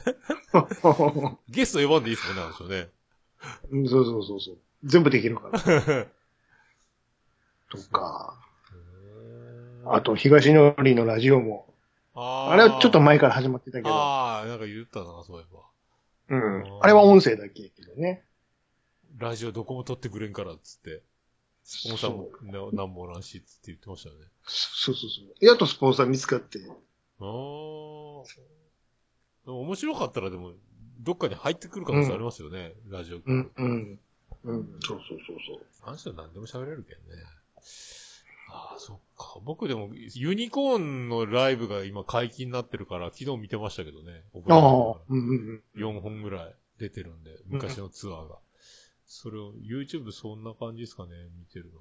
[0.53, 2.89] う ゲスト呼ばんでいいっすもんね、あの人ね。
[3.71, 4.59] うんそうそうそうそう。
[4.85, 5.61] 全部できるから。
[7.71, 8.35] とか。
[9.87, 11.68] あと、東のりのラジオも。
[12.21, 13.91] あれはちょっと前から始まってたけど。
[13.91, 15.63] ああ、なんか言ったな、そういえば。
[16.31, 16.79] うん。
[16.83, 18.25] あれは音声だけやけどね。
[19.19, 21.03] ラジオどこも撮ってくれんから、つって。
[21.65, 24.27] スポンサーもな何もおらんし、つって言ってましたよね。
[24.45, 25.45] そうそうそう。
[25.45, 26.59] やっとスポンサー見つかって。
[27.21, 27.27] ああ。
[29.47, 30.53] 面白かったらでも、
[31.01, 33.19] どっかに入ってくる可能性ありますよね、ラジオ。
[33.25, 34.01] うん、うん。
[34.45, 35.67] うん、そうそうそうそう。
[35.83, 37.23] あの人何でも喋れるけんね。
[38.49, 39.41] ああ、そっか。
[39.45, 44.23] 僕でも、ユニコーンのライブが今解禁になってるから、昨日見てましたけどね。
[44.49, 48.37] ああ、うんうん4本ぐらい出てるんで、昔のツアーが。
[49.07, 51.81] それを、YouTube そんな感じですかね、見てるの。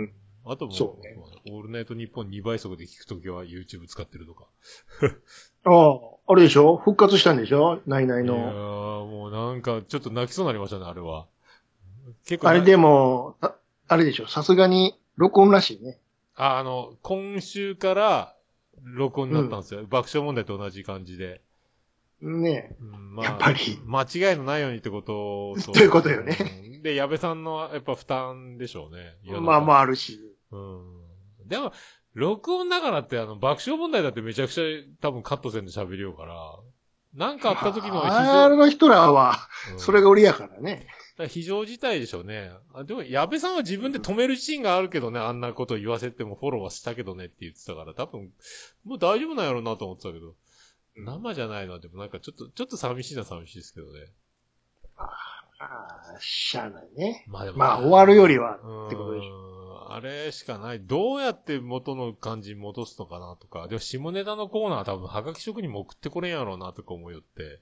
[0.00, 0.12] うん
[0.48, 1.16] あともそうね
[1.50, 4.46] オールナイトニッポン2倍速で聞くときは YouTube 使ってるとか。
[5.64, 5.70] あ
[6.28, 6.76] あ、あれでしょ？
[6.76, 7.82] 復活したんでしょ？
[7.84, 9.06] ナイナイいやーの。
[9.06, 11.26] もうなんか、ちょっと泣きそうになりましたね、あれは。
[12.26, 13.56] 結構なあれでも、あ
[13.88, 14.28] あれでしょ？
[14.28, 15.98] さすがに録音らしいね。
[16.34, 18.34] あ、あの、今週から
[18.82, 19.84] 録音になったんですよ。
[19.86, 21.40] 爆笑問題と同じ感じで。
[22.20, 25.72] ねうんまやっぱり間違いのないようにってことと。
[25.72, 29.16] ということよねうんで、矢部さんのやっぱ負担でしょうね。
[29.40, 29.78] まあまあ。
[29.78, 30.20] ああるし。
[30.50, 31.48] うん。
[31.48, 31.72] でも、
[32.14, 34.64] 録音だからってあの、爆笑問題だってめちゃくちゃ
[35.00, 36.58] 多分カットせんで喋りようから、
[37.14, 40.86] なんかあった時の非あれの人らは、うんそれが売りやからね。
[41.16, 42.50] だから非常事態でしょうね。
[42.74, 48.30] あでも、矢部さんは自分で止める自信があるけどね、あんなこと言わせてもフォローはしたけどねって言ってたから、多分、
[48.84, 50.34] もう大丈夫なんやろうなと思ってたけど、
[50.96, 54.00] 生じゃないな、でもなんかちょっと、ちょっと寂しいな寂しいですけどね。
[54.98, 55.08] あ
[55.58, 57.24] あ、しゃあないね。
[57.28, 57.56] まあでも。
[57.56, 59.24] まあ終わるよりはうんってことでし
[59.88, 60.80] あれしかない。
[60.80, 63.68] どうやって元の感じに戻すのかなとか。
[63.68, 67.60] でも下ネタのコーナーは多分ハガキ職人も送ってこれんやろうなとか思いよって。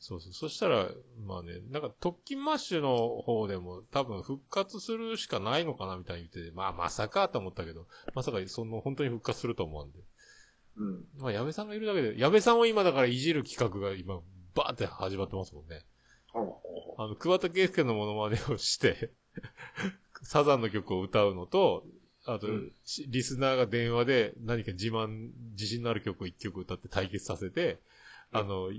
[0.00, 0.32] そうそう。
[0.32, 0.88] そしたら、
[1.26, 9.98] まあね、なんか特勤マッシュの方でも多分復活するしかないのかなみたいに言ってて、まあまさかと思ったけど、まさかその本当に復活すると思うんで。
[10.78, 11.04] うん。
[11.18, 14.20] まあ矢部さんがいるだけで、矢部さんを今だからいじる企画が今、
[14.54, 15.82] バーって始まってますもんね。
[16.96, 19.12] あの、桑田佳祐のモノマネをして、
[20.22, 21.84] サザンの曲を歌うのと、
[22.24, 27.80] あと、うんしリスナーが電話で何か自慢、自信のある曲を一曲歌って対決させて、
[28.32, 28.70] あの、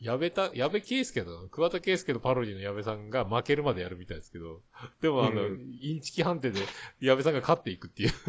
[0.00, 4.60] 矢部た、矢部圭介の、桑田佳祐のパロディの矢部さんが負けるまでやるみたいですけど、
[5.00, 6.60] でもあの、うんインチキ判定で
[7.00, 8.10] 矢部さんが勝っていくっていう。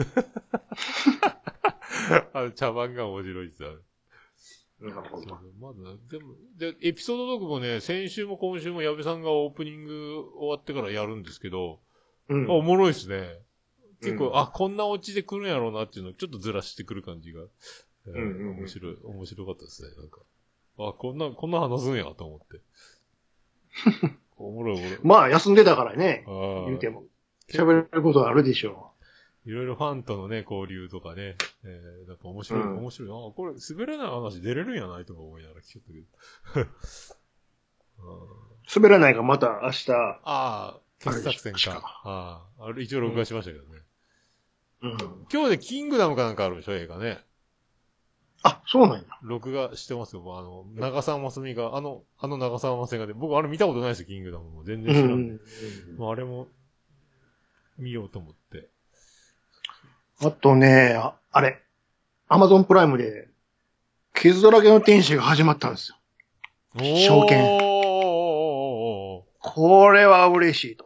[2.34, 3.80] あの、茶番が面白いですよ。
[4.80, 5.40] なるほど。
[5.60, 11.80] まだ、でも、で、エピソードトークもね、先週も今週も矢部さんがオープニング終わってからやるんですけど、
[12.30, 13.40] うんあ、おもろいですね。
[14.02, 17.42] 結構、うんあ、こんなオチで来るんやろうなっていうのをちょっとずらしてくる感じが。
[18.08, 20.20] えーうんうんうん面白い、面白かったですね、なんか。
[20.78, 22.62] あ、こんな、こんな話すんやと思って。
[24.38, 25.00] おもろいおもろい。
[25.04, 26.24] まあ休んでたからね。
[26.28, 27.04] 言うても。
[27.50, 28.92] 喋れることはあるでしょ
[29.46, 33.10] いろいろファンとのね、交流とかね、えー、なんか面白い、うん面白い。
[33.10, 36.68] あ、これ滑らない話出れるんやないとか思いながら聞いたけど。
[38.76, 39.92] 滑らないがまた明日。
[39.92, 42.02] ああ、傑作戦あれでしょか。
[42.04, 43.82] ああ、あれ一応録画しましたけどね。
[44.82, 44.98] うん。
[45.32, 47.20] 今日でキングダムかなんかあるでしょ、映画ね。
[48.48, 49.04] あ、そうなんや。
[49.24, 50.22] 録画してますよ。
[50.38, 54.64] あの、長澤まさみが、あの、あの長澤まさみがで、僕あれ見たことないですよ、キングダムも。
[54.64, 55.44] 全然知らんで。
[55.98, 56.48] もうあれも、
[57.80, 58.70] 見ようと思って。
[60.22, 61.60] あとね、ああれ。
[62.28, 63.30] アマゾンプライムで、
[64.14, 65.98] 傷だらけの天使が始まったんですよ。
[66.78, 67.58] 証券
[69.40, 70.86] これは嬉しいと。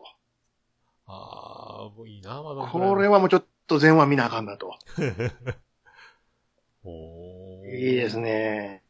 [1.07, 2.67] ああ、もういいな、まだ。
[2.67, 4.77] これはもうちょっと全話見なあかんなと。
[6.83, 7.18] お ー
[7.71, 8.81] いいですね。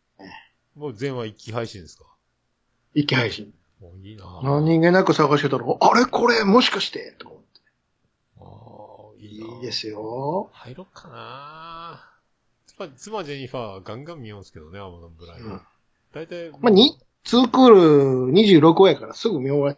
[0.75, 2.05] もう全話一気配信ですか？
[2.93, 3.53] 一気配信。
[3.81, 4.41] もういいな。
[4.43, 6.05] 何気なく探してたら、あれ？
[6.05, 6.43] これ？
[6.43, 7.15] もしかして？
[7.17, 7.61] と思って
[8.39, 9.55] ああ、いいな。
[9.55, 10.49] いいですよ。
[10.53, 12.05] 入ろっかな
[12.67, 15.49] 妻妻ジェニファーはガンガン見ようんですけどね、アマゾンプライム。
[15.49, 15.61] うん。
[16.13, 19.71] 大体、まあ、に、ツークール26話やからすぐ見終わ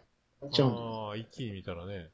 [0.46, 0.80] っちゃうんだ。
[0.80, 2.08] ああ、一気に見たらね。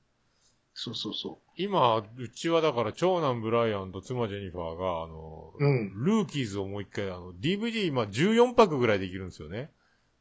[0.81, 9.71] そうそうそ今、うちはだから長男ブライアンと妻ジェニファーが、あの、うんルーキーズをもう一回、あの、DVD、まあ14泊ぐらいできるんですよね。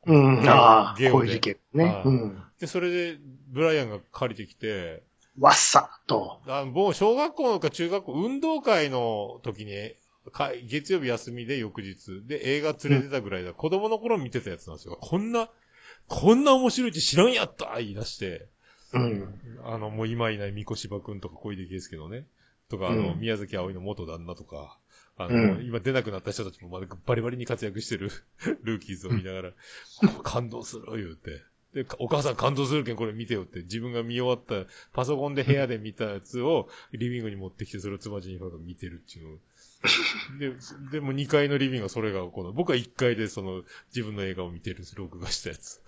[0.07, 0.13] う。
[0.13, 0.49] うん。
[0.49, 2.01] ああ、ゲオでこういう事件ねは。
[2.03, 2.43] いうん。
[2.59, 5.03] で、それで、ブライアンが借りてきて、
[5.39, 6.41] わっさっと。
[6.47, 9.93] あもう小学校か中学校、運動会の時に、
[10.31, 14.97] か月曜日休みで翌日、で映画連れてたぐらいだ、子供の頃見てたやつなんですよ。
[14.99, 15.51] こんな、
[16.07, 18.47] こんな面白いって知らんやった言い出して、
[18.93, 19.39] うん。
[19.63, 22.25] あの、もう今いない三越芝くんとか小出圭介のね、
[22.69, 24.77] とか、あの、うん宮崎葵の元旦那とか、
[25.17, 28.11] あの、うん今出なくなった人たちもまだバリバリに活躍してる
[28.63, 29.53] ルーキーズを見ながら、
[30.23, 31.41] 感動する言うて。
[31.73, 39.39] で、かお母さん感動するけんこれ見てよって、自分が見終わった、パソコンで部屋で見たやつをリビングに持ってきて、それを妻ジェニファーが見てるっていう。
[40.39, 40.53] で、
[40.91, 45.81] でも2階のリビングがそれがこの、僕は1階でその自分の映画を見てるんです、録画したやつ。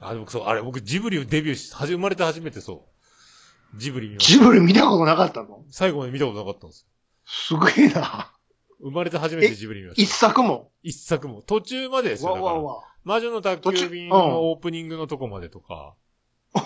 [0.00, 2.86] あ、でもそう、あれ僕ジブリをデビューし、はじ生まれて初めてそ
[3.74, 3.78] う。
[3.78, 5.64] ジブリ見ましたジブリ見たことなかったの？
[5.70, 6.86] 最後まで見たことなかったんです
[7.24, 8.32] すげえな。
[8.80, 10.28] 生まれて初めてジブリ見ま一した。
[10.28, 10.70] 作も？
[10.82, 11.42] 一作も。
[11.42, 12.32] 途中までですよ。
[12.32, 12.82] わわわ。
[13.04, 15.94] 魔女の宅急便のオープニングのとこまでとか。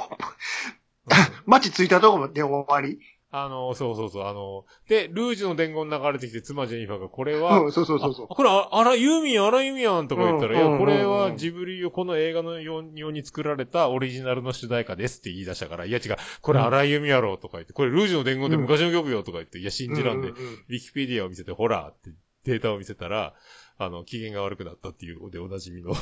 [1.46, 2.98] 街着いたとこまで終わり？
[3.32, 8.26] あの、そうそうそう、あの、で、ルージュの伝言流れてきて、妻ジェニファーが、これは、うん、そうそうそうそう。
[8.28, 8.34] あ。
[8.34, 16.66] これ、ああら、ユーミン、あらユーミンやんとか言ったら、いや、うんうんこれはジブリよ、この映画のように作られたオリジナルの主題歌ですって言い出したから、いや違う、これうん。
[16.66, 22.10] あらユーミンやろとか言って、これルージュの伝言で昔の曲よとか言って、いや、信じらんで、ウィキペディアを見せて、ほらって
[22.44, 23.34] データを見せたら、
[23.78, 25.92] あの、機嫌が悪くなったっていうのでおなじみの。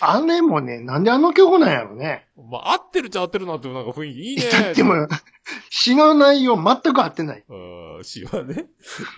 [0.00, 2.26] あれもね、なんであの曲なんやろね。
[2.36, 4.42] まあ、合ってるっちゃ合ってるなって、なんか雰囲気いいね。
[4.50, 5.08] だっても、
[5.70, 7.44] 詩の内容全く合ってない。
[7.48, 8.66] うん、詩はね。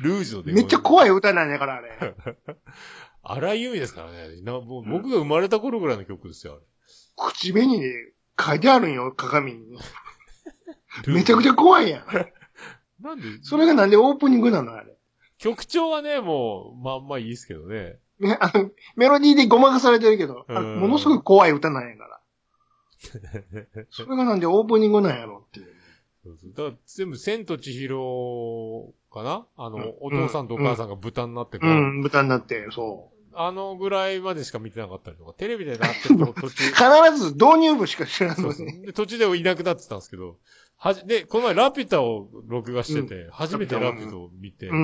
[0.02, 0.52] ルージュの。
[0.52, 2.14] めっちゃ怖い歌なんやから、あれ。
[3.22, 4.42] 荒井由実ですからね。
[4.42, 6.60] なもう僕が生まれた頃ぐらいの曲ですよ、
[7.16, 9.78] 口紅で書いてあるんよ、鏡に。
[9.78, 11.14] あれ。
[11.14, 12.06] めちゃくちゃ怖いやん。
[13.02, 14.94] なんで、それがなんでオープニングなのあれ。
[15.38, 17.98] 曲調はね、もう、まあまあいいですけどね。
[18.24, 20.80] ね、あの、メロディーでごまかされてるけど、あうん。
[20.80, 22.20] ものすごい怖い歌なんやから。
[23.90, 25.66] それがなんでオープニングなんやろっていう。
[26.24, 26.50] そうそう。
[26.50, 29.46] だから全部、千と千尋かな？
[29.56, 29.94] あの、うん。
[30.00, 36.50] お父さんとお母さんが豚になってこう、うん、豚になって、そあのぐらいまでしか見てなかったりとか、テレビでなってると途う。
[36.50, 38.66] 中、必ず導入部しか知らんそうそう。
[38.66, 38.86] のね。
[38.86, 40.36] で途中でいなくなってたんですけど、
[40.76, 44.82] はじ、で、この前ラピュタを録画してて、初めてラピュタを見て、うん、う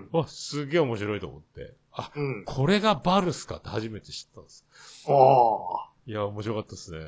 [0.00, 2.44] ん、わ、すげえ面白いと思って、あ、うん。
[2.44, 4.64] これがバルスかって初めて知ったんです。
[5.08, 5.90] ああ。
[6.06, 7.00] いや、面白かったですね。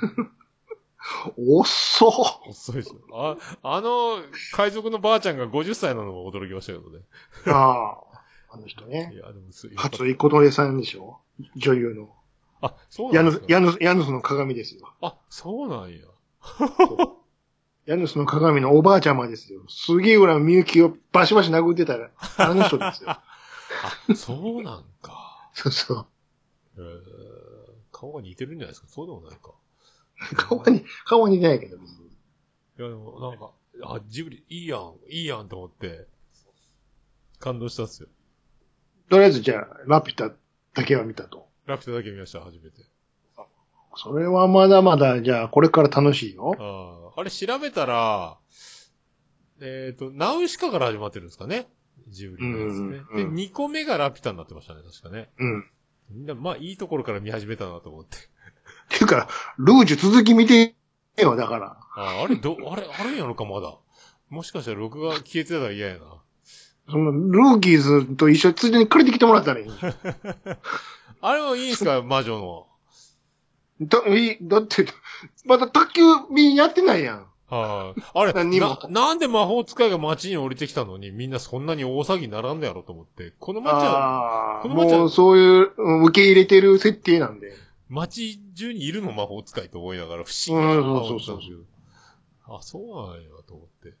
[1.36, 2.10] 遅っ。
[2.48, 2.96] 遅いでしょ。
[3.12, 4.16] あ、あの、
[4.52, 7.04] 海賊のばあちゃんが50歳なのも驚きましたけどね。
[7.46, 7.98] ああ。
[8.50, 9.16] あの人ねい。
[9.18, 11.18] や、でもす、初井琴音さんでしょ？
[11.56, 12.08] 女優の。
[12.62, 13.44] あ、そうなんです、か？
[13.48, 14.90] ヤヌス、ヤヌスの鏡ですよ。
[15.02, 15.98] あ、そうなんや。
[17.84, 19.62] ヤヌスの鏡のおばあちゃまですよ。
[19.68, 23.18] すげえぐらいみゆきをバシバシ殴ってたら、あの人ですよ。
[23.82, 25.50] あ、そうなんか。
[25.54, 26.06] そうそう。
[26.76, 28.88] えー、顔が似てるんじゃないですか？
[28.88, 29.54] そうでもないか。
[30.36, 31.76] 顔に、顔に似てないけど。
[31.76, 31.80] い
[32.76, 33.52] や、でもなんか、
[33.84, 36.06] あ、ジブリ、いいやん、いいやんと思って、
[37.38, 38.08] 感動したっすよ。
[39.10, 40.34] とりあえずじゃあ、ラピュタ
[40.74, 41.48] だけは見たと。
[41.66, 42.82] ラピュタだけ見ました、初めて。
[43.96, 46.54] それはまだまだ、じゃあ、これから楽しいよ。
[46.58, 48.38] ああ、あれ調べたら、
[49.60, 51.68] えっ、と、ナウシカから始まってるんですかね？
[52.08, 53.02] ジブリのやつね。
[53.12, 55.30] うんで、うん2個目がラピュタになってましたね、確かね。
[55.38, 55.60] うん。
[55.60, 55.64] っ
[56.10, 58.16] みんな、まあ、いいところから見始めたなと思って。
[58.88, 60.74] ていうか、ルージュ続き見て
[61.16, 61.66] よ、だから。
[61.94, 63.76] ああ、あれ、ど、あれ、あるんやろか、まだ。
[64.30, 66.22] もしかしたら録画消えてたら嫌やな。
[66.90, 69.66] その、ルーキーズと一緒についでに借りてきてもらったらいい。
[71.20, 72.66] あれもいいんすか、魔女の。
[73.80, 74.86] だ、いいだって、
[75.44, 76.02] まだ卓球
[76.34, 77.26] 便やってないやん。
[77.50, 83.32] はい、あれ何もな、なんで魔法使いが街に降りてきたのにみんなそんなに大騒ぎにならんのやろと思って。
[83.38, 87.52] この街は、ああ、この街はもうそういう、うん受け入れてる設定なんで。
[87.88, 93.96] 街中にいるの魔法使いと思いながら不思議うなんそうそうそうあ、そうなんやと思って。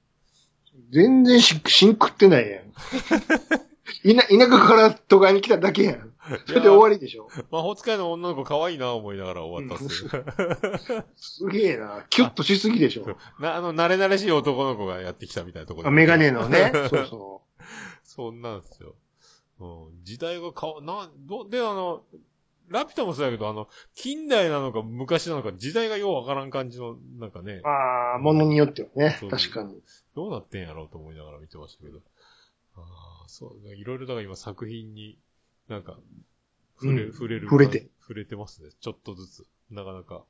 [0.90, 2.64] 全然し、しんくってないやん。
[4.04, 6.07] いな、田舎から都会に来ただけやん。
[6.46, 7.28] それで終わりでしょ。
[7.50, 11.04] 魔法使いの女の子可愛いな思いながら終わったっすよ。
[11.16, 12.04] すげえな。
[12.10, 13.16] キュッとしすぎでしょ。
[13.40, 16.72] な、あの、慣れ慣れしい男の子がやってきたみたいなところあメガネのね。
[16.90, 17.42] そうそ
[18.02, 18.94] そんなんですよ。
[19.60, 20.04] うん。
[20.04, 22.04] 時代が変わ、な、ど、で、あの、
[22.68, 29.18] ラピュタもそうやけど、あの、近代なのか昔なのか時代がようわからん感じの、なんかねう。、ああ、ものによってはね。
[29.30, 29.80] 確かに。
[30.14, 32.00] どうなってんやろうと思いながら見てましたけど。
[32.76, 32.80] あ
[33.24, 35.18] あ、そう、いろいろだから今作品に、
[35.68, 35.98] なんか、
[36.80, 37.48] 触れ、うん触れる。
[37.48, 37.88] 触れて。
[38.00, 38.70] 触れてますね。
[38.80, 39.46] ちょっとずつ。
[39.70, 40.24] なかなか。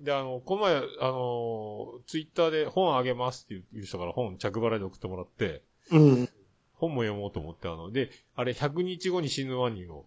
[0.00, 6.28] で、あの、この前、あの、ツイッターで本あげますっていう人から本着払いで送ってもらって、うん。
[6.74, 10.06] 本も読もうと思って、あの、で、あれ、100日後に死ぬワニを、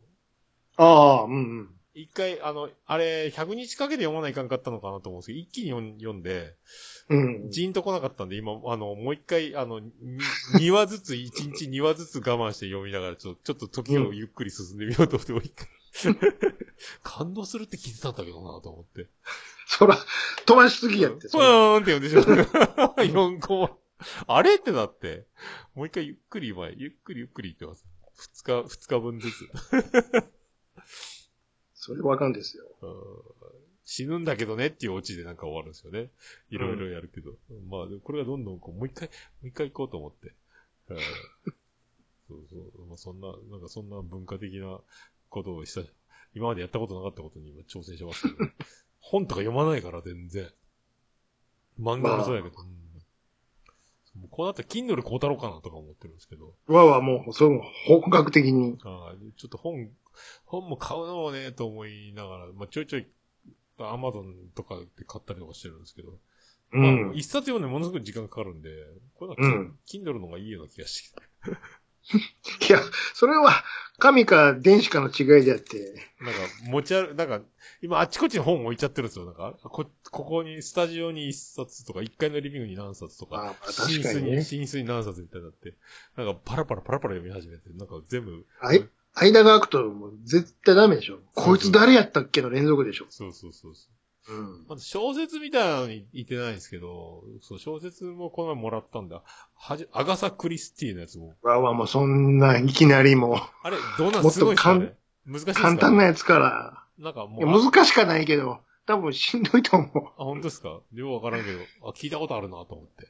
[0.77, 1.69] ああ、うんうん。
[1.93, 6.56] 一回、あの、あれ、100日かけて読まないかんかったのかなと思うんですけど、一気に読んで、
[7.10, 7.51] うん。
[7.51, 15.67] ジーンと来なかったんで、今、あの、もう一回、あの、2話ずつ、1日2話ずつ我慢して読みながら、ちょっと、ちょっと時をゆっくり進んでみようと思って、もう一回。
[17.04, 19.08] 感動するって聞いてたんだけどなと思って。
[19.67, 19.97] そら、
[20.45, 21.27] 飛ばしすぎやって。
[21.27, 22.95] ふーんって読んでしまう。
[23.06, 23.77] 4コマ。
[24.27, 25.25] あれってなって、
[25.75, 27.86] もう一回ゆっくり今、ゆっくりゆっくり言ってます。
[28.43, 29.49] 2日、二日分ずつ。
[31.83, 32.63] それわかんですよ。
[33.85, 36.09] 死ぬんだけどねっていうオチでなんか終わるんですよね。
[36.51, 37.31] いろいろやるけど。
[37.67, 39.13] まあ、これがどんどんこう、もう一回、も
[39.45, 40.31] う一回行こうと思って。
[42.27, 42.85] そうそう。
[42.85, 44.79] まあ、そんな、なんかそんな文化的な
[45.29, 45.81] ことをした、
[46.35, 48.35] 今までやったことなかったことに今挑戦してますけど、
[48.99, 50.51] 本とか読まないから全然。
[51.79, 52.61] 漫画もそうやけど。
[52.61, 52.90] うん
[54.16, 56.53] もうこうなったら Kindle 買うたろうかなとか思ってるんですけど。
[56.68, 58.78] わはもう、その、本格的に。
[58.84, 59.89] ああちょっと本、
[60.45, 63.07] 本も買うのもね、と思いながら、まあ、ちょいちょい、
[63.80, 66.20] アマゾンとかで買ったりとかしてるんですけど、
[66.72, 67.16] まあうん。
[67.16, 68.70] 一冊読んでものすごく時間かかるんで、
[69.16, 69.80] これは、うん。
[69.86, 71.51] Kindle の方がいいような気がしてき
[72.68, 72.80] いや、
[73.14, 73.64] それは、
[73.99, 76.26] 紙か電子かの違いであって、た。
[76.26, 76.39] なんか、
[76.70, 77.41] 持ち歩、なんか、
[77.82, 79.26] 今あっちこっちに本置いちゃってるんですよ。
[79.26, 84.32] なんか、こ、ここに、スタジオに一冊とか、一階のリビングに何冊とか、あまあ寝確か室に。
[84.32, 85.76] 寝室に何冊みたいになって、
[86.18, 91.20] なんか、パラパラパラパラ読み始めて、なんか全部、あい間が空くともう絶対ダメでしょ。
[91.36, 93.05] こいつ誰やったっけの連続でしょ。
[93.09, 94.01] そうそうそうそう。
[94.30, 94.65] うん。
[94.67, 99.24] まず小説みたいなのに言ってないんですけど、そう、小説もこの前もらったんだ。
[99.55, 101.34] はじ、アガサ・クリスティのやつも。
[101.41, 104.93] わわ、もうそんないきなりもあれ、どうなんもっとすごいっすかね
[105.26, 106.84] 難簡単なやつから。
[106.99, 110.69] なんかも、いうや難しかないけど、多分しんどいと思あ、本当ですか？
[110.69, 113.07] よくわからんけど、あ、聞いたことあるなと思って。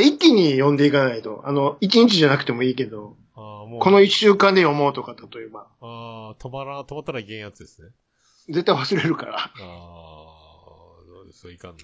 [0.00, 1.42] 一気に読んでいかないと。
[1.44, 5.66] あの、一日じゃなくてもいいけど、あーもう、この一週間で読もうとか、例えば。
[5.80, 7.88] あー止まら、止まったらいけんやつですね。
[8.48, 9.38] 絶対忘れるから。
[9.38, 9.54] ああ、
[11.06, 11.82] どうですそういかんな。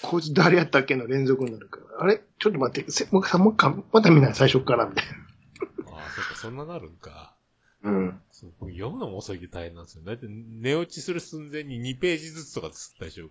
[0.02, 2.02] こいつ誰やったっけの連続になるから。
[2.02, 2.22] あれ？
[2.38, 7.36] ちょっと待って、せもう一回、また見ない最初からみたいああ、そっか、そんななるんか。
[7.82, 7.90] な。
[7.90, 8.20] うん。
[8.30, 10.04] そう僕読むのも遅いけど大変なんですよ。
[10.04, 13.30] だって寝落ちする寸前に2ページずつとかで吸ったりしよう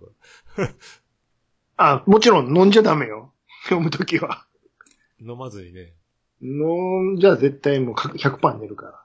[0.55, 0.73] から。
[1.77, 3.33] あ、もちろん飲んじゃダメよ。
[3.63, 4.45] 読むときは。
[5.19, 5.93] 飲まずにね、
[6.41, 9.00] 飲んじゃ絶対もう100%寝るから。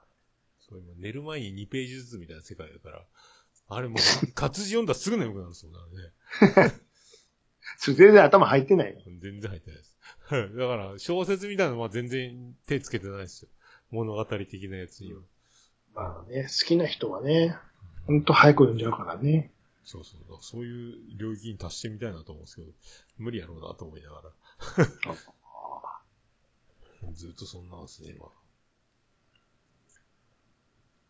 [0.69, 3.03] そう今寝る前に2ページずつみたいな世界だから、
[3.69, 3.97] あれもう、
[4.33, 6.73] 活字読んだらすぐ眠くなるんですよ、だね。
[7.77, 9.01] それ全然頭入ってないよ。
[9.05, 9.97] 全然入ってないです。
[10.31, 13.49] だから、小説みたいなのは全然手つけてないですよ。
[13.91, 15.21] 物語的なやつには。
[15.93, 17.57] まあね、好きな人はね、
[18.05, 19.51] ほんと早く読んじゃうからね。
[19.83, 20.21] そうそう。
[20.21, 22.71] だからそういう領域に達してみたいなと思うんですけど、
[23.17, 24.31] 無理やろうなと思いながら。
[27.13, 28.29] ずっとそんなんですね、今。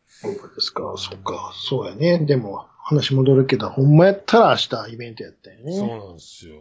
[0.07, 2.25] そうですか、そっか、そうやね。
[2.25, 5.99] でも、話戻るけど、ほんまやったら明日イベントやったよそうね。
[5.99, 6.55] なんですよ。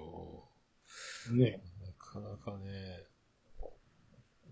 [1.32, 1.62] ね。
[1.80, 3.04] なかなかね。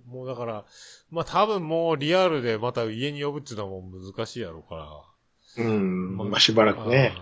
[0.06, 0.64] もうだから、
[1.10, 4.76] まあ多分もうリアルでまた家に呼ぶっていうのはもう難しいやろうか
[5.56, 5.64] ら。
[5.64, 7.12] うん、まあしばらくね。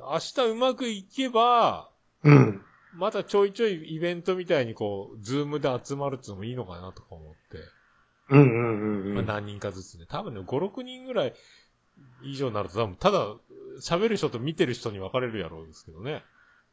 [0.00, 1.90] 明日うまくいけば、
[2.22, 2.62] うん。
[2.94, 7.58] またちょいちょいイベントみたいにこう、ズームで集まるっていうのもいいのかなとか思って。
[8.30, 9.14] うんうんうんうん。
[9.14, 10.06] まあ何人かずつね。
[10.08, 11.34] 多分ね、5、6人ぐらい
[12.22, 13.26] 以上になると多分、ただ、
[13.80, 16.22] 喋る人と見てる人に分かれるやろうですけどね。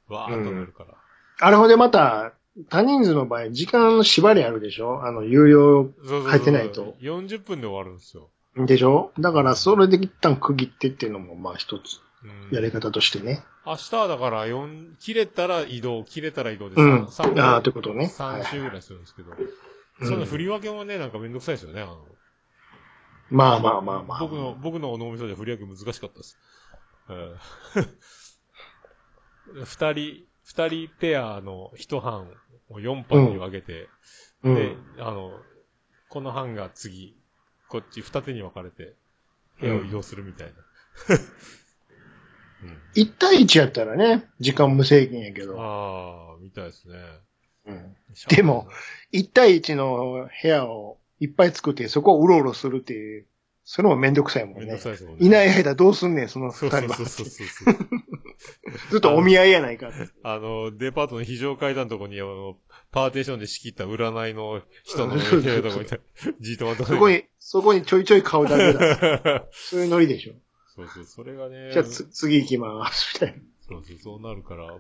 [0.08, 0.94] わーっとなるから。
[1.40, 2.34] あれほでまた、
[2.70, 5.04] 多人数の場合、時間の縛りあるでしょ？
[5.06, 8.30] あの、有料そうそうそう入ってないと40分で終わるんですよ。
[8.66, 9.12] でしょ？
[9.20, 13.44] だから、それで一旦区切ってっていうのも、まあ一つ、うんやり方としてね。
[13.66, 17.04] 明日はだから4、切れたら移動、切れたら移動でうん。
[17.06, 18.06] 3、ああ、ってことね。
[18.18, 19.32] は3い週ぐらいするんですけど。
[19.32, 19.38] うん
[20.04, 21.82] その振り分けもね、なんかめんどくさいですよね。
[21.82, 22.06] あの
[23.30, 24.20] まあまあまあまあ。
[24.20, 26.38] 僕の、僕の脳みそで振り分け難しかったです。
[27.10, 27.88] えー
[29.66, 32.30] 二人、二人ペアの一班
[32.70, 33.88] を4班に分けて、
[34.44, 35.40] うでん。、あの、
[36.10, 37.18] この班が次、
[37.70, 38.96] こっち二手に分かれて、
[39.60, 40.54] 部屋を移動するみたいな。
[40.54, 41.28] うん
[42.96, 45.62] 1対1やったらね、時間無制限やけど。
[45.62, 46.98] ああ、みたいですね。
[47.68, 47.98] うん
[48.30, 48.68] でも、
[49.14, 53.28] 1対1の部屋をいっぱい作って、そこをうろうろするっていう、
[53.64, 54.82] それもめんどくさいもんねめんどく。
[54.82, 55.26] さいですもんね。
[55.26, 56.96] いない間どうすんねん、その二人は。
[56.96, 57.76] そうそうそうそう。
[58.92, 59.92] ずっとお見合いやないか。
[60.24, 62.58] あの、デパートの非常階段のとこに、あの、
[62.92, 65.88] パーテーションで仕切った占いの人の部屋とこに、
[66.40, 69.46] じーとまとそこに、そこにちょいちょい顔だけだ。
[69.52, 70.34] そういうノリでしょ。
[70.76, 71.72] そうそう、それがね。
[71.74, 73.42] じゃあつ、次行きます、みたいな。
[73.68, 74.78] そうそう、そうなるから、まあ、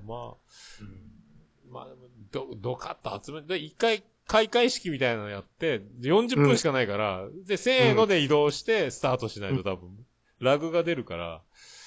[1.69, 1.87] まあ、
[2.31, 9.89] ど、どかっと集めて、一回、開会式みたいなのやって、で40分しかないから、で、せーので移動して、スタートしないと多分、
[10.39, 11.41] ラグが出るから、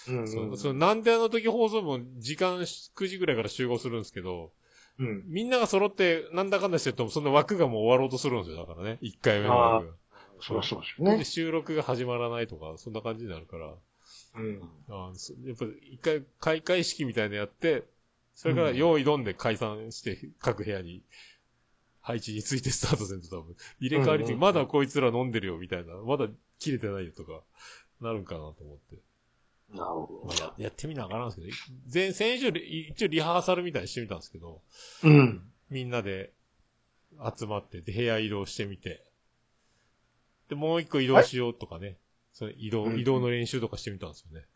[0.08, 4.52] うんそう、そう、なんであの時放送も時間9時ぐらいから集合するんですけど、
[4.98, 5.24] うん。
[5.26, 8.98] みんなが揃って、なんだかんだしてると、その枠がもう終わろうとするんですよ、だからね。
[9.02, 9.92] 1回目の枠が。
[10.40, 11.24] そりゃそうですよで、ね。
[11.24, 13.74] 収録が始まらないとか、そんな感じになるから。
[14.36, 14.62] うん。
[14.88, 17.84] あそやっぱ一回開会式みたいなのやって、
[18.34, 21.02] それから用意どんで解散して各部屋に
[22.00, 26.28] 配置についてスタートせんと多分、入れ替わりって、まだこいつら飲んでるよみたいな、まだ
[26.58, 27.42] 切れてないよとか、
[28.00, 28.96] なるんかなと思って。
[29.72, 31.48] なるほまあ、ややってみなあかんですけど、
[31.92, 34.62] 前、先週リ一応リハーサルみたいにしてみたんですけど、
[35.02, 35.08] ど。
[35.08, 35.42] うん。
[35.68, 36.32] みんなで
[37.38, 39.04] 集まって、で、部屋移動してみて、
[40.48, 41.98] で、もう一個移動しようとかね、
[42.32, 44.46] それ移動、うん移動の練習とかしてみたんですよね。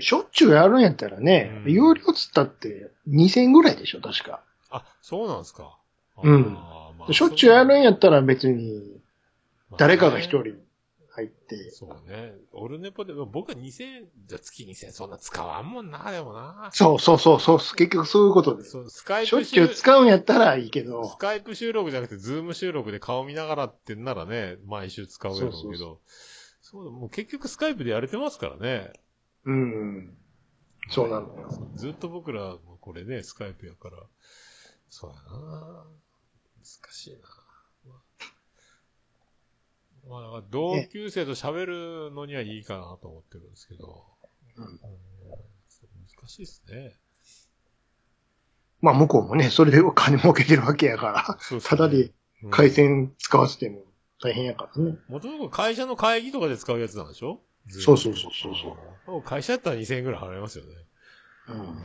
[0.00, 4.42] しょっちゅうやるんやったらね、うん有料つったって2000ぐらいでしょ、確か。
[4.70, 5.78] あ、そうなんですか。
[6.22, 6.42] うん
[6.98, 8.82] まあしょっちゅうやるんやったら別に、
[9.76, 10.66] 誰かが一まあね人、
[11.16, 11.70] 入って。
[11.70, 12.34] そうね。
[12.52, 16.70] オルネポで、僕は2000、じゃあ月2000そんな使わんもんな、でもな。
[16.72, 18.70] そうそうそうそう、結局そういうことです。
[18.72, 25.62] そう、スカイしょっちゅう使うんやったらいいけどス、カイプ収録じゃなくて、ズーム収録で顔見ながらってんならね、毎週使うやろうけど。
[25.62, 25.98] そうそう
[26.60, 28.92] そうだ、もう結局スカイプでやれてますからね。
[29.46, 30.16] うん。
[30.88, 31.70] そうなのよ。
[31.76, 33.96] ずっと僕らもこれね、スカイプやから。
[34.88, 35.86] そうやな
[36.58, 37.18] 難しいな
[40.08, 44.04] まあ、だから同級生と喋るのにはいいかなと思ってるんですけど。
[44.56, 44.80] うんうん
[46.18, 46.92] 難しいですね。
[48.80, 52.12] まあ向こうもね、それでお金儲けてるわけやから、そうただで
[52.50, 53.82] 回線使わせても
[54.22, 54.96] 大変やからね。
[55.08, 57.40] もともと会社の会議とかで使うやつなんでしょ？
[57.68, 58.54] そうそうそうそう
[59.06, 60.70] そう会社やったら2000円くらい払いますよね。
[61.48, 61.82] うん。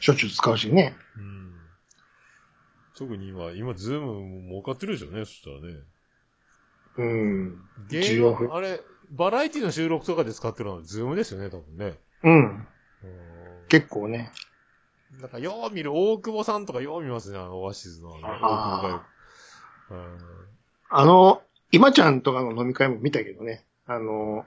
[0.00, 0.96] しょっちゅう使うしね。
[1.16, 1.52] うん。
[2.96, 5.80] 特に今、今、ズームも儲かってるでしょうね、そしたらね。
[6.96, 7.58] うん。
[7.88, 11.98] ゲーム、あれ、バラエティの収録とかで使ってるのはズームですよね、多分ね。
[12.24, 12.34] うん。
[12.34, 12.66] うん
[13.68, 14.30] 結構ね。
[15.20, 18.16] なんか、よう見る、大久保さんとかよう見ますね、あの、オアシスの。
[18.16, 19.06] あのあ
[20.90, 23.64] あの、今ちゃんとかの飲み会も見たけどね。
[23.94, 24.44] あの、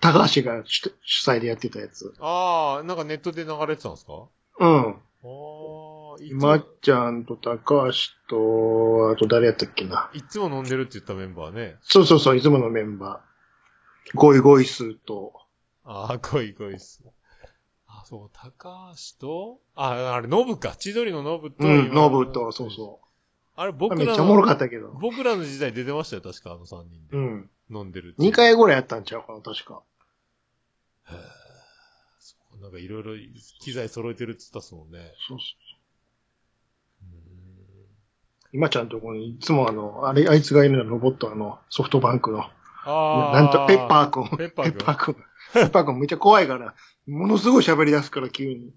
[0.00, 2.14] 高橋が主主催でやってたやつ。
[2.20, 4.12] ああ、なんかネットで流れてたんですか？
[4.58, 4.96] うん。
[5.22, 7.92] ああ、いつ今も、ちゃんと高橋
[8.28, 10.10] と、あと誰やったっけな。
[10.14, 11.76] いつも飲んでるって言ったメンバーね。
[11.82, 14.16] そうそうそう、いつものメンバー。
[14.16, 15.32] ゴイゴイスーと、
[15.84, 17.02] ああ、来い来いっす。
[17.86, 20.74] あ、そう、高橋と、あ、あれ、ノブか。
[20.76, 23.00] 千鳥のノブと、うん、今ノブと、そうそ
[23.56, 23.74] あれ、う。
[23.74, 24.88] 僕らめっちゃおもろの、かったけど。
[25.00, 27.16] 僕らの時代出てましたよ、確か、あの3人で。
[27.16, 27.50] うん。
[27.70, 29.82] 飲んでるって2回ぐらいやったんちゃうかな、確か。
[31.10, 31.16] へー
[32.18, 33.12] そうなんかいろいろ
[33.60, 34.98] 機材揃えてるって言ったっすもんね。
[35.28, 35.44] そうそ
[37.02, 37.06] う。
[37.06, 37.20] う
[38.52, 42.38] 今ちゃんとこに、いつもあの、あれ、あいつがいるのロボット、あの、ソフトバンクの。
[42.38, 42.48] ーん
[42.86, 44.36] あなんと、ペッパーくん。
[44.36, 45.14] ペッパーくんペッパーくん。
[45.14, 46.74] ペッパーくんめっちゃ怖いから、
[47.06, 48.72] ものすごい喋り出すから、急に。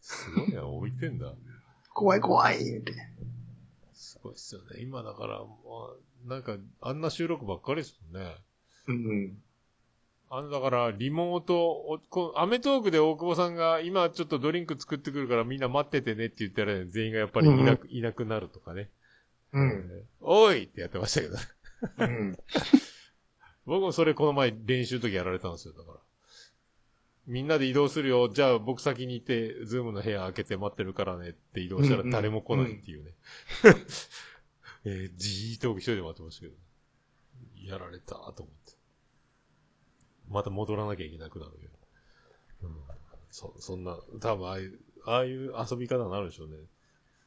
[0.00, 1.32] すごいな、置いてんだ。
[1.94, 2.92] 怖い怖い、言うて。
[3.94, 4.80] すごいっすよね。
[4.80, 5.46] 今だから、まあ、
[6.26, 8.34] なんか、あんな収録ばっかりですもんね。
[8.88, 9.38] うん。
[10.30, 18.90] あの、だから、リモート、おこアメトークで大久保さんが、今ちょっとドリンク作ってくるからみんな待っててねって言ったら、全員がやっぱりいなく、いなくなるとかね。
[19.52, 20.04] うん。
[20.20, 21.36] おいってやってましたけど。
[21.98, 22.38] うん。
[23.64, 25.98] 僕もそれこの前練習の時やられたんですよ、だから。
[27.26, 28.30] みんなで移動するよ。
[28.30, 33.12] じゃあ僕先に行って、ズームの部屋開けて待ってるからねって移動したらうんうん誰も来ないっていうね。
[34.84, 36.54] えー、じーっと僕一人で待ってましたけど。
[37.66, 38.72] やられたと思って。
[40.30, 41.70] また戻らなきゃいけなくなるよ。
[42.62, 42.70] うん。
[43.30, 46.56] そ、そんな、多分ああいう、ああいう遊び方になるでしょうね。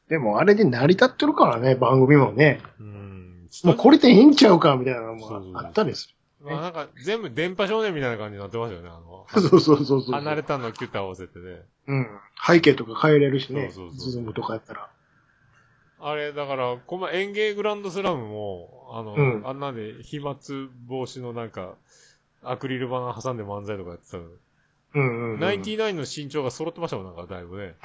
[0.08, 2.60] でも、あれで成り立ってるからね、番組もね。
[2.78, 3.48] うん。
[3.64, 9.26] もうこれでいいんちゃうか、みたいなのもあったりすまあなんか全部電波少年みたいな感じになってますよね、あの。
[9.32, 9.40] る。
[9.48, 10.12] そうそうそうそう。
[10.12, 11.62] 離れたのをキュッと合わせてね。
[11.86, 12.06] うん。
[12.44, 13.70] 背景とか変えれるしね。
[13.72, 14.90] そうそうそうズームとかやったら。
[16.04, 20.34] あれ、だから、この園芸グランドスラムも、あの、うんあんなんで飛沫
[20.86, 21.76] 防止のなんか、
[22.42, 24.24] アクリル板挟んで漫才とかやってたの。
[24.24, 24.30] うん
[24.94, 25.40] うん、うん。
[25.40, 27.76] ナインティナインの身長が揃ってましたもん、なんかだいぶね。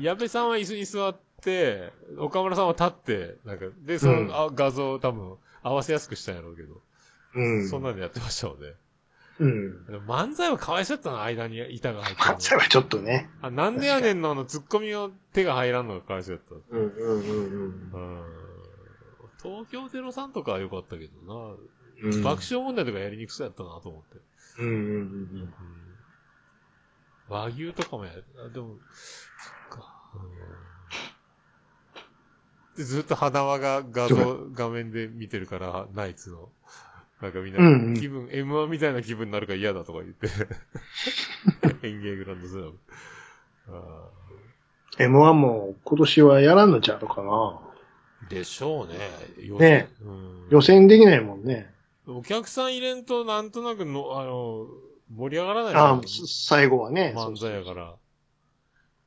[0.00, 6.80] 矢部さんは椅子に座って、岡村さんは立って、なんか、で、その、うんあ画像を多分合わせやすくしたんやろうけど、
[7.36, 7.68] うん。
[7.68, 8.72] そんなんでやってましたもんね。
[9.40, 9.86] うん。
[10.06, 13.30] 漫才はかわいそうやったな、間に板が入ってるのそれはちょっとね。
[13.40, 16.76] あ、なんでやねんのあの、ツッコミの手が入らんのがかわいそうやった。
[16.76, 18.22] うんうんうんうん
[19.42, 21.12] 東京03とかは良かったけど
[22.02, 22.10] うん。
[22.10, 24.18] な、爆笑問題とかやりにくそうやったなと思って。
[24.58, 24.94] うんうんうんう
[25.44, 25.54] ん
[27.30, 28.24] 和牛とかもやる。
[28.44, 29.94] あ、でも、そっか。
[30.14, 30.20] うん
[32.76, 36.48] でずっと花輪が画像、画面で見てるから、ナイツの。
[37.20, 40.28] なんかみんうんうなん気分、M1 みたいな気分になるから嫌だとか言って。
[41.86, 42.78] 演芸グランドスラム。
[43.68, 44.08] あ
[44.98, 45.06] うん。
[45.06, 47.60] M1 も今年はやらんのちゃうのかな。
[48.28, 48.94] ーでしょうね。
[49.38, 51.72] 予ねうん予選できないもんね。
[52.06, 54.66] お客さん入れんとなんとなくの、あの、
[55.14, 57.12] 盛り上がらないあですよ最後はね。
[57.16, 57.96] 漫才やから。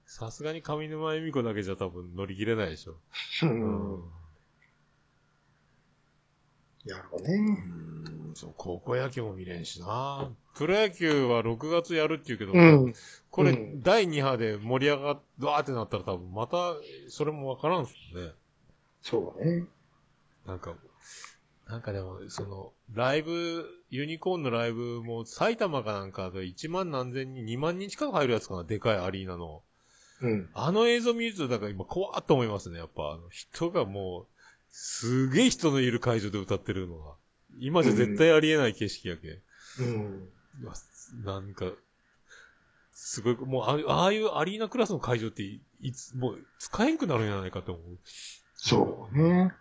[0.05, 2.97] さすがに上沼恵美子だけじゃ多分乗り切れないでしょ。
[3.43, 3.45] う。
[3.45, 4.03] うん
[6.85, 7.57] やろうね。
[8.35, 10.29] そう、高校野球も見れんしな。
[10.55, 12.57] プロ野球は6月やるって言うけど、う
[12.87, 12.93] ん。
[13.29, 16.75] これ、うん第2波で盛り上がっ、わーってなったら多分また、
[17.09, 18.31] それもわからんっすよね。
[19.01, 19.65] そうね。
[20.45, 20.75] なんか、
[21.67, 29.61] なんかでも、その、ライブ、ユニコーンのライブも埼玉かなんかで1万何千人、2万人近く入るやつかな、でかいアリーナの。
[30.21, 30.49] うん。
[30.53, 32.79] あの映像見ると、だから今怖っと思いますね。
[32.79, 34.32] やっぱ、人がもう、
[34.75, 37.13] すげえ人のいる会場で歌ってるのが。
[37.59, 39.39] 今じゃ絶対ありえない景色やけ。
[39.79, 40.29] うん。
[41.23, 41.71] なんか、
[42.91, 47.99] すごい、もうああ、ああいうアリーナクラスの会場ってい、いつ、もう使えんくなるんじゃないかと思う。
[48.55, 49.53] そうね。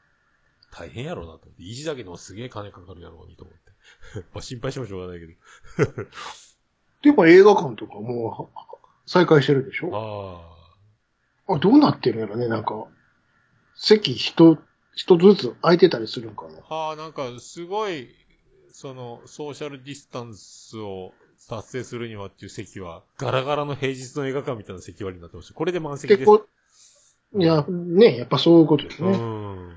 [0.70, 1.62] 大変やろうなと思って。
[1.62, 4.24] 維持だけでもすげえ金かかるやろうにと思って。
[4.32, 6.06] まあ心配してもしょうがないけど。
[7.02, 8.58] でも映画館とかもう
[9.10, 10.56] 再開してるでしょ？
[11.48, 12.86] ああ、どうなってるんやろね、なんか。
[13.74, 14.58] 席一、
[14.94, 16.58] 一つずつ空いてたりするんかな。
[16.68, 16.74] あ。
[16.74, 18.08] はあ、なんか、すごい、
[18.70, 21.12] その、ソーシャルディスタンスを
[21.48, 25.54] 達成するにはっていう席は、ガラガラの平日の映画館みたいな席割りになってました。
[25.54, 26.18] これで満席です。
[26.20, 26.46] 結構、
[27.40, 29.16] いや、ね、やっぱそういうことですうね。
[29.16, 29.76] ん。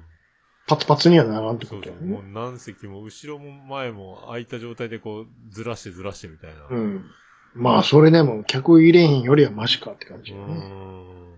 [0.68, 1.94] パツパツにはならんってそうそう。
[1.94, 2.32] ことやもうね。
[2.34, 6.68] 何席も、後ろも前も空いた状態でこう、ずらしてずらしてみたいな。
[6.70, 7.06] うん。
[7.54, 10.54] まあ、それでも客入れへんよりはマシかって感じうよね。
[10.56, 11.35] ん。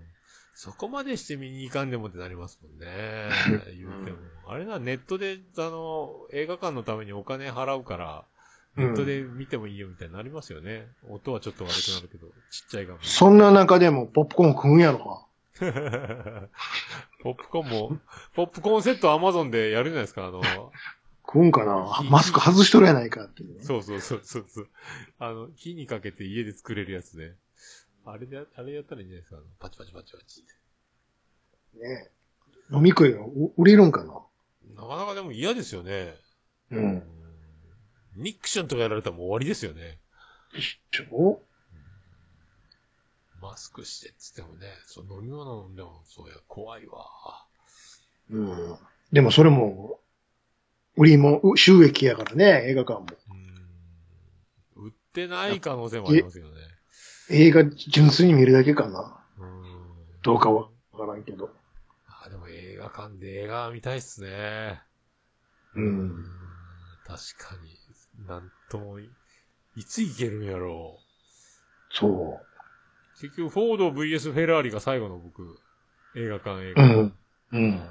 [0.60, 2.88] そこまでして見に行かんでもってなりますもんね。
[3.78, 4.18] 言うても。
[4.48, 8.26] あれな、ネットで、あの、映画館のためにお金払うから、
[8.76, 10.88] ネットで見てもいいよみたいになりますよね。
[11.10, 13.04] 音はちょっと悪くなるけど、ちっちゃい画面。
[13.04, 15.28] そんな中でもポップコーン食うんやろか。
[17.22, 18.00] ポップコーンも、
[18.34, 20.42] ポップコーンセットアマゾンでやるじゃないですか、あの、
[21.24, 23.64] 食うんかなマスク外しとるやないかっていうね。
[23.64, 24.68] そうそうそうそうそう。
[25.20, 27.36] あの、火にかけて家で作れるやつね。
[28.10, 31.86] あれで、あれやったらいいんじゃないですか、パチパチパチパチって。
[31.86, 32.10] ね
[32.72, 34.14] 飲み食いがう売れるんかな？
[34.82, 36.16] なかなかでも嫌ですよね。
[36.72, 37.04] うん。
[38.16, 40.00] ニクションとかやられたらもう終わりですよね。
[40.92, 41.42] ちょ？
[43.42, 47.06] マスクしてっつってもね、そう飲み物飲んでも、そうや、怖いわ。
[48.32, 48.78] うん。
[49.12, 50.00] でもそれも、
[50.96, 53.06] 売りも、う収益やからね、映画館も。
[54.76, 54.86] うん。
[54.88, 56.54] 売ってない可能性もありますよね。
[57.30, 59.20] 映画純粋に見るだけかな。
[59.40, 59.64] うん。
[60.22, 61.50] どうかはわからんけど。
[62.24, 64.82] あ、でも映画館で映画見たいっすね。
[65.76, 66.26] うん。
[67.06, 67.78] 確かに。
[68.28, 69.10] なんともい、
[69.76, 71.00] いつ行けるんやろ
[71.92, 75.60] そう結局、フォード VS フェラーリが最後の僕、
[76.16, 76.72] 映画館映う。
[76.72, 76.86] う画。
[76.86, 77.18] ん。
[77.52, 77.90] うん。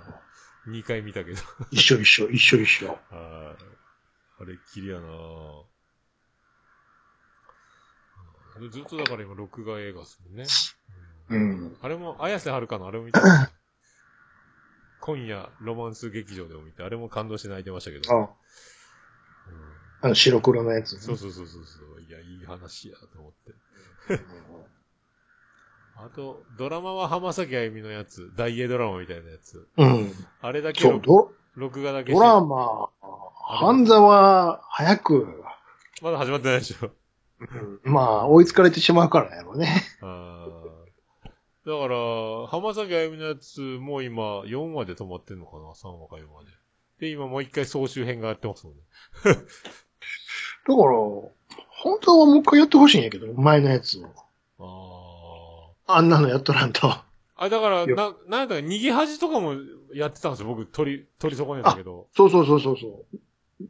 [0.68, 1.39] 2回見たけど。
[1.70, 2.89] 一緒一緒、一緒一緒。
[2.89, 2.99] はい。
[4.39, 5.62] あれっきりやなぁ
[8.61, 10.46] うんずっとだから今、録画映画っすもんね。
[11.28, 11.76] うん。
[11.82, 13.20] あれも、綾瀬はるかのあれも見た
[15.00, 18.12] 今夜、ロマンス劇場でも見て、あれも感動して泣いてましたけど。
[18.12, 18.28] あ、うん
[20.02, 21.00] あの白黒のやつね。
[21.00, 22.02] そうそうそうそうそう。
[22.02, 24.24] いや、いい話やと思って。
[25.96, 29.66] あと、ドラマは浜崎あゆみのやつ、大英ドラマみたいなやつ。
[29.78, 30.12] うん。
[30.42, 32.90] あれだけそう、ド録画だけドラマ、
[33.48, 35.42] 半沢、早く、
[36.02, 36.90] まだ始まってないでしょ。
[37.41, 37.45] う
[37.91, 39.82] んまあ、追いつかれてしまうからやろうね。
[40.01, 40.66] あー
[41.66, 46.51] だから、浜崎あゆみのやつも今4話で止まってんのかな ?3 話か4話で。
[47.01, 48.82] で、今もう一回総集編がやってますもんね。
[49.24, 49.41] だか
[50.68, 50.76] ら、
[51.68, 53.99] 本当はもう一回やってほしいんやけど、前のやつ
[54.59, 55.74] を。
[55.89, 56.87] ああんなのやっとらんと。
[56.89, 57.05] あ。
[57.37, 59.55] あ、だから、な、なんだか逃げ恥とかも
[59.93, 60.49] やってたんですよ。
[60.49, 62.07] 僕、取り、取り損ねたけど。
[62.16, 63.18] そうそうそうそうそう。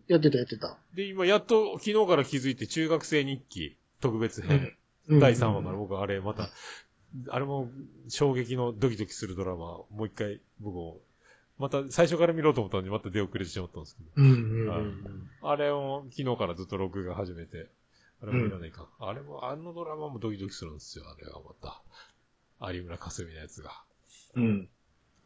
[0.08, 0.78] やってたやってた。
[0.94, 4.76] で、今、やっと昨日から気づいて、中学生日記、特別編、うん
[5.08, 6.50] 第3話から僕、あれ、また、
[7.28, 7.70] あれも、
[8.08, 10.98] 衝撃のドキドキするドラマ、もう一回、僕も、
[11.58, 14.10] また、最初から見ろうと思ったのに、また出遅れてしまったんですけど。
[14.16, 15.30] うんうんうん。
[15.42, 17.68] あれを昨日からずっと録画始めて、
[18.20, 18.88] あれも見らないか。
[18.98, 22.72] あれも、あのドラマもドキドキするんですよ、あれがまた。
[22.72, 23.70] 有村架純のやつが。
[24.34, 24.68] うん。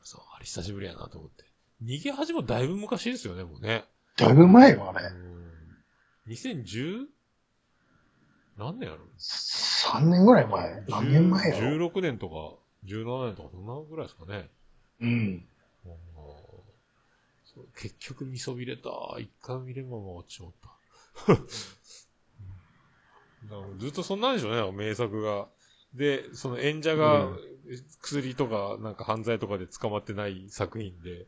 [0.02, 1.44] そう、あれ久しぶりやなと思って。
[1.82, 3.84] 逃げ恥もだいぶ昔ですよね、もうね。
[4.20, 5.06] だいぶ前よ、あれ。
[5.06, 6.32] うん。
[6.32, 7.06] 2010?
[8.56, 10.84] 何年やろ？3年ぐらい前。
[10.88, 11.56] 何年前よ。
[11.56, 12.34] 16年とか、
[12.86, 14.50] 17年とか、そんなぐらいですかね。
[15.00, 15.44] うん。
[17.76, 18.90] 結局見そびれた。
[19.18, 20.70] 一回見ればもう落ちちまった。
[23.78, 25.48] ずっとそんなんでしょうね、名作が。
[25.94, 27.50] で、その演者がうん
[28.00, 31.26] 薬とかなんか犯罪とかで捕まってない作品で、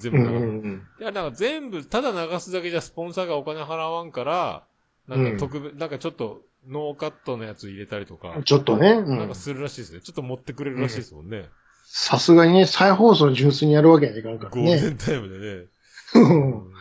[0.00, 4.64] 全部うんうなんか、んいや、なんか全部、ただ流すだけじゃスポンサーがお金払わんから、
[5.06, 8.90] なんか特別、なんかちょっとノーカットのやつ入れたりとかうん。、ちょっとね。
[8.90, 9.34] うんなんか。
[9.34, 10.00] するらしいですね。
[10.00, 11.48] ちょっと持ってくれるらしいですもんね。
[11.84, 14.62] さすがにね、再放送純粋にやるわけにはいかんからね。
[14.62, 15.66] ゴールデンタイムでね。
[16.14, 16.72] ううんん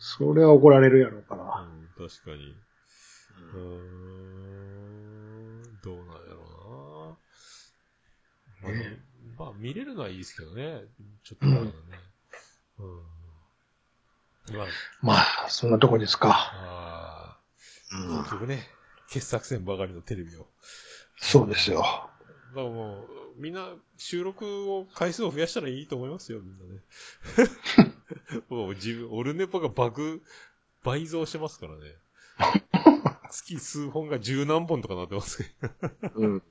[0.00, 1.42] それは怒られるやろうから。
[1.42, 2.56] うん、確かに。
[3.54, 3.58] うー
[5.68, 7.18] ん、どうなんやろ
[8.62, 8.68] うな。
[8.68, 8.98] まあ、ね
[9.38, 10.82] まあ、見れるのはいいですけどね。
[11.22, 11.72] ちょっとね。
[12.78, 14.56] うん。
[14.56, 14.66] まあ、
[15.02, 17.38] まあ、そんなとこですか。
[17.90, 18.68] 結局ね、
[19.08, 20.46] 傑作選ばかりのテレビを。
[21.16, 21.80] そうですよ。
[21.80, 22.10] だか
[22.54, 26.80] らもう、みんな収録を回数を増やしたらいいと思いますよ、みんなね。
[28.48, 30.22] もう自分、オルネポが爆、
[30.82, 31.96] 倍増してますからね。
[33.30, 35.44] 月数本が十何本とかなってますけ
[36.08, 36.10] ど。
[36.14, 36.42] うん。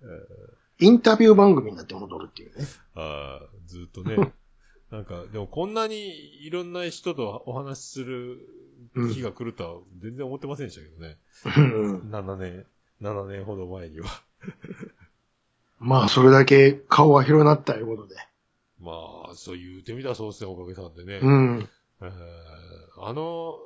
[0.78, 2.66] インタビュー番組になって戻るっていうね。
[2.94, 4.16] ああ、ずっとね。
[4.90, 8.38] なんか、でもこんなにいろんな人とお話しする
[9.12, 11.18] 日が来るとは全然思ってませんでしたけどね。
[11.56, 12.66] うん7年、
[13.00, 14.06] 7年ほど前には。
[15.78, 18.16] まあ、それだけ顔が広なったいうことで。
[18.80, 18.92] ま
[19.30, 21.20] あ、そう言うてみたらそうですね、おかげさんでね。
[21.22, 21.68] うん。
[22.02, 22.10] えー
[22.98, 23.58] あの、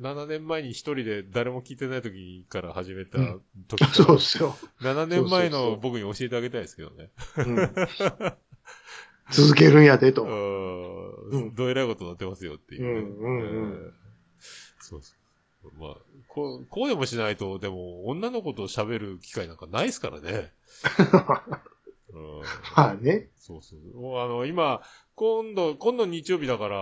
[0.00, 4.56] 7年前に一人で誰も聞いてない時から始めたうん時から、そうですよ。
[4.80, 7.10] 7年前の僕に教えてあげたいですけどね。
[7.38, 7.56] うん、
[9.30, 10.24] 続けるんやでと。
[10.24, 10.28] う
[11.30, 11.54] うんん。
[11.54, 13.92] どえらいことになってますよっていうね、うんうんうんえー
[14.80, 15.14] そうそ
[15.64, 15.72] う。
[15.80, 15.96] まあ、
[16.26, 20.52] こう、こうでもしないと、でも、女の子と喋る機会なんかないですからね。
[22.12, 22.40] うん
[22.76, 23.30] まあね。
[23.38, 23.96] そうそう。
[24.00, 24.82] もうあの、今、
[25.14, 26.78] 今度、今度日曜日だから、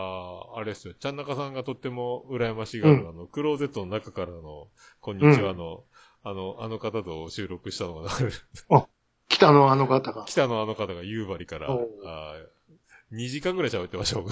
[0.57, 4.69] あれですよ、ちゃんなかさんがとっても羨ましがる、うんあの、クローゼットの中からの、
[5.01, 5.85] こんにちはの、
[6.23, 8.37] あの、あの方と収録したのが流れる。
[9.31, 10.25] 北のあの方が。
[10.27, 14.31] 北のあの方が夕張から、あー2時間ぐらい喋ってました、僕。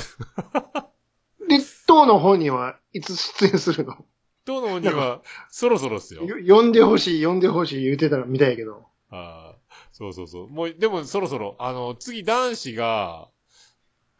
[1.48, 4.04] で、当の本にはいつ出演するの？
[4.46, 6.24] 今日のには、そろそろっすよ。
[6.24, 8.84] よ呼んでほしい、呼んでほしい言うてたらみたいやけど。
[9.10, 9.56] ああ、
[9.92, 10.48] そうそうそう。
[10.48, 13.28] もう、でもそろそろ、あの、次男子が、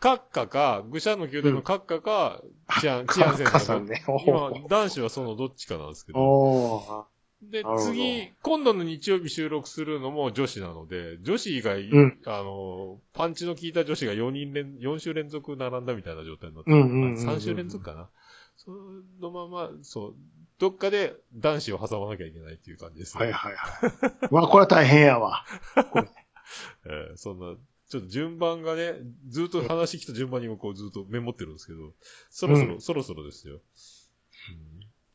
[0.01, 2.41] カッカか、愚者の宮殿のカッカか、
[2.81, 4.05] チアン、チアン先生のかさんね。
[4.27, 7.07] 今、男子はそのどっちかなんですけど。
[7.43, 18.09] で次、今度の日曜日収録するのも女子なので、女子以外、うんあの、パンチの効いた女子が4人連、4週連続並んだみたいな状態になってうんうんうんうん3週連続かな。
[18.57, 18.73] そ
[19.21, 20.15] のまま、そう、
[20.59, 24.29] どっかで男子を挟まなきゃいけないっていう感じです、はいはいはい。
[24.33, 25.45] まあ、これは大変やわ。
[26.87, 27.55] えーそんな、
[27.89, 28.97] ちょっと順番がね、
[29.29, 31.95] ずっと話来た順番にもこうずっとメモってるんですけど、
[32.31, 33.55] そろそろ、うんそろそろですよ。
[33.55, 33.61] うん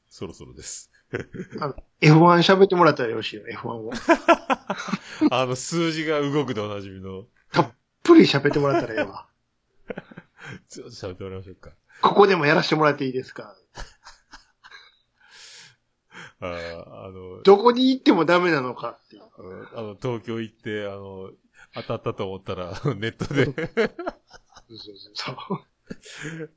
[0.09, 0.92] そろそろです。
[2.01, 3.91] F1 喋ってもらったらよろしいよ、F1 を。
[5.31, 7.27] あの、数字が動くでおなじみの、
[8.03, 9.27] プリ喋ってもらったらええわ。
[10.67, 11.71] ちょっと喋ってもらいましょうか。
[12.01, 13.55] ここでもやらせてもらっていいですか？
[16.41, 19.23] あーあの、どこに行ってもダメなのかっていう。
[19.75, 21.31] あの、東京行って、あの、
[21.75, 23.55] 当たったと思ったら、 ネットで、そう
[24.77, 26.49] そうそう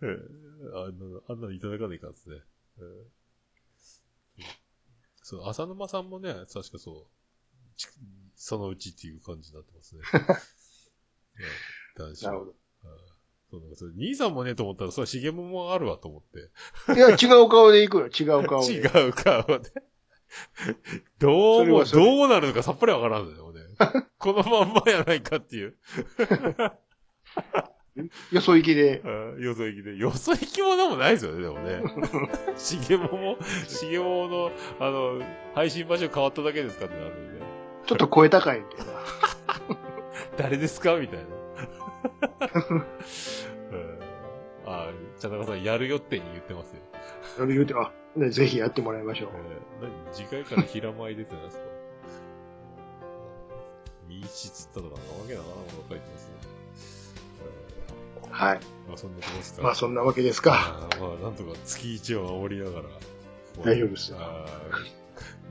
[0.74, 2.36] あの、あんなのいただかないかんですね。
[2.78, 2.84] えー
[5.26, 7.06] そう、浅沼さんもね、確かそう、
[7.76, 7.88] ち
[8.36, 10.02] そのうちっていう感じになってますね。
[10.02, 10.06] ね
[11.98, 12.54] 男子はなるほ
[13.50, 16.52] そうなんですよ兄さんもね、と思ったら、それはしげももあるわと思って。
[16.86, 16.94] ど。
[16.94, 18.72] いや、違う顔で行くよ、違う顔で。
[18.72, 19.72] 違う顔で。
[21.18, 23.62] どうも、どうなるのかさっぱりわからんのよね。
[24.18, 25.76] このまんまやないかっていう。
[28.30, 29.00] よそ行きで。
[29.04, 29.96] うんよそ行きで。
[29.96, 31.82] よそ行きもなんもないですよね、でもね。
[32.56, 33.36] しげもも、
[33.66, 35.22] しげももの、あの、
[35.54, 37.46] 配信場所変わっただけですかってなるんでね。
[37.86, 38.92] ちょっと声高いみたいな。
[40.36, 40.96] 誰ですか？
[40.96, 41.24] みたいな。
[43.72, 43.98] うん
[44.66, 46.82] あ、茶中さん、やるよってに言ってますよ。
[47.36, 49.30] それ言うて、あ、ね、ぜひやってもらいましょう。
[49.80, 50.12] えー何？
[50.12, 51.64] 次回から平舞い出てないですか？
[54.08, 56.25] ミーチつったとか、なわけだな、もの書いてますね。
[58.30, 58.60] はい。
[58.88, 59.62] まあ、そんなとこですか。
[59.62, 60.88] まあ、そんなわけですか。
[60.90, 62.84] あーまあ、なんとか月一を守りながら。
[63.64, 64.18] 大丈夫ですよ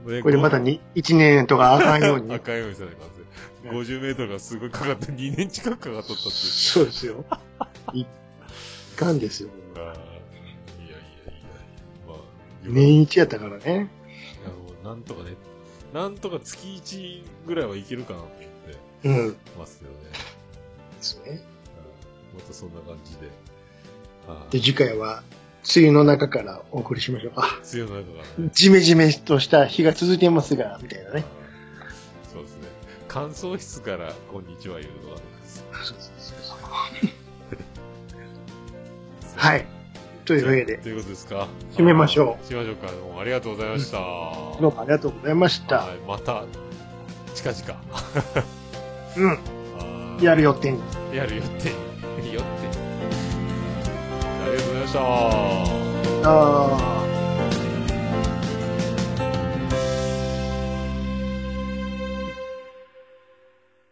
[0.04, 2.32] これでまたに、1年とかあかんように。
[2.32, 3.72] 赤いようにされたんですよ。
[3.72, 6.32] 50メートルがすごいかかって2年近くかかっとったっていう。
[6.32, 7.24] そうですよ。
[7.92, 8.06] いい
[8.96, 9.50] かんですよ。
[9.74, 10.96] あーいやいやいや。
[12.06, 12.18] まあ、
[12.62, 13.90] 年一やったからね。
[14.44, 15.34] あの、なんとかね、
[15.92, 18.46] なんとか月1ぐらいはいけるかなって
[19.04, 19.32] うん。
[19.32, 19.96] でますけどね。
[21.00, 21.55] すね。
[22.36, 23.30] またそんな感じで。
[24.28, 25.22] あで、次回は、
[25.74, 27.58] 梅雨の中からお送りしましょうか。
[27.62, 28.50] 強いの中からね。
[28.52, 31.24] ジメジメとした日が続いていますが、みたいなね。
[32.32, 32.68] そうですね。
[33.08, 35.18] 乾燥室から、こんにちは言うのは。
[39.36, 39.66] はい。
[40.24, 41.48] というわけで、ということですか。
[41.72, 42.46] 締めましょう。
[42.46, 42.92] 締めましょうか。
[42.92, 43.98] どうもありがとうございました。
[43.98, 45.78] どうもありがとうございました。
[45.78, 46.44] はい、また、
[47.34, 47.80] 近々。
[49.16, 49.38] うん。
[50.24, 50.80] やる予定に。
[51.14, 51.42] やるよ
[52.30, 52.34] い。
[52.34, 52.68] よって。
[54.42, 54.92] ありがとうございまし
[57.02, 57.25] た。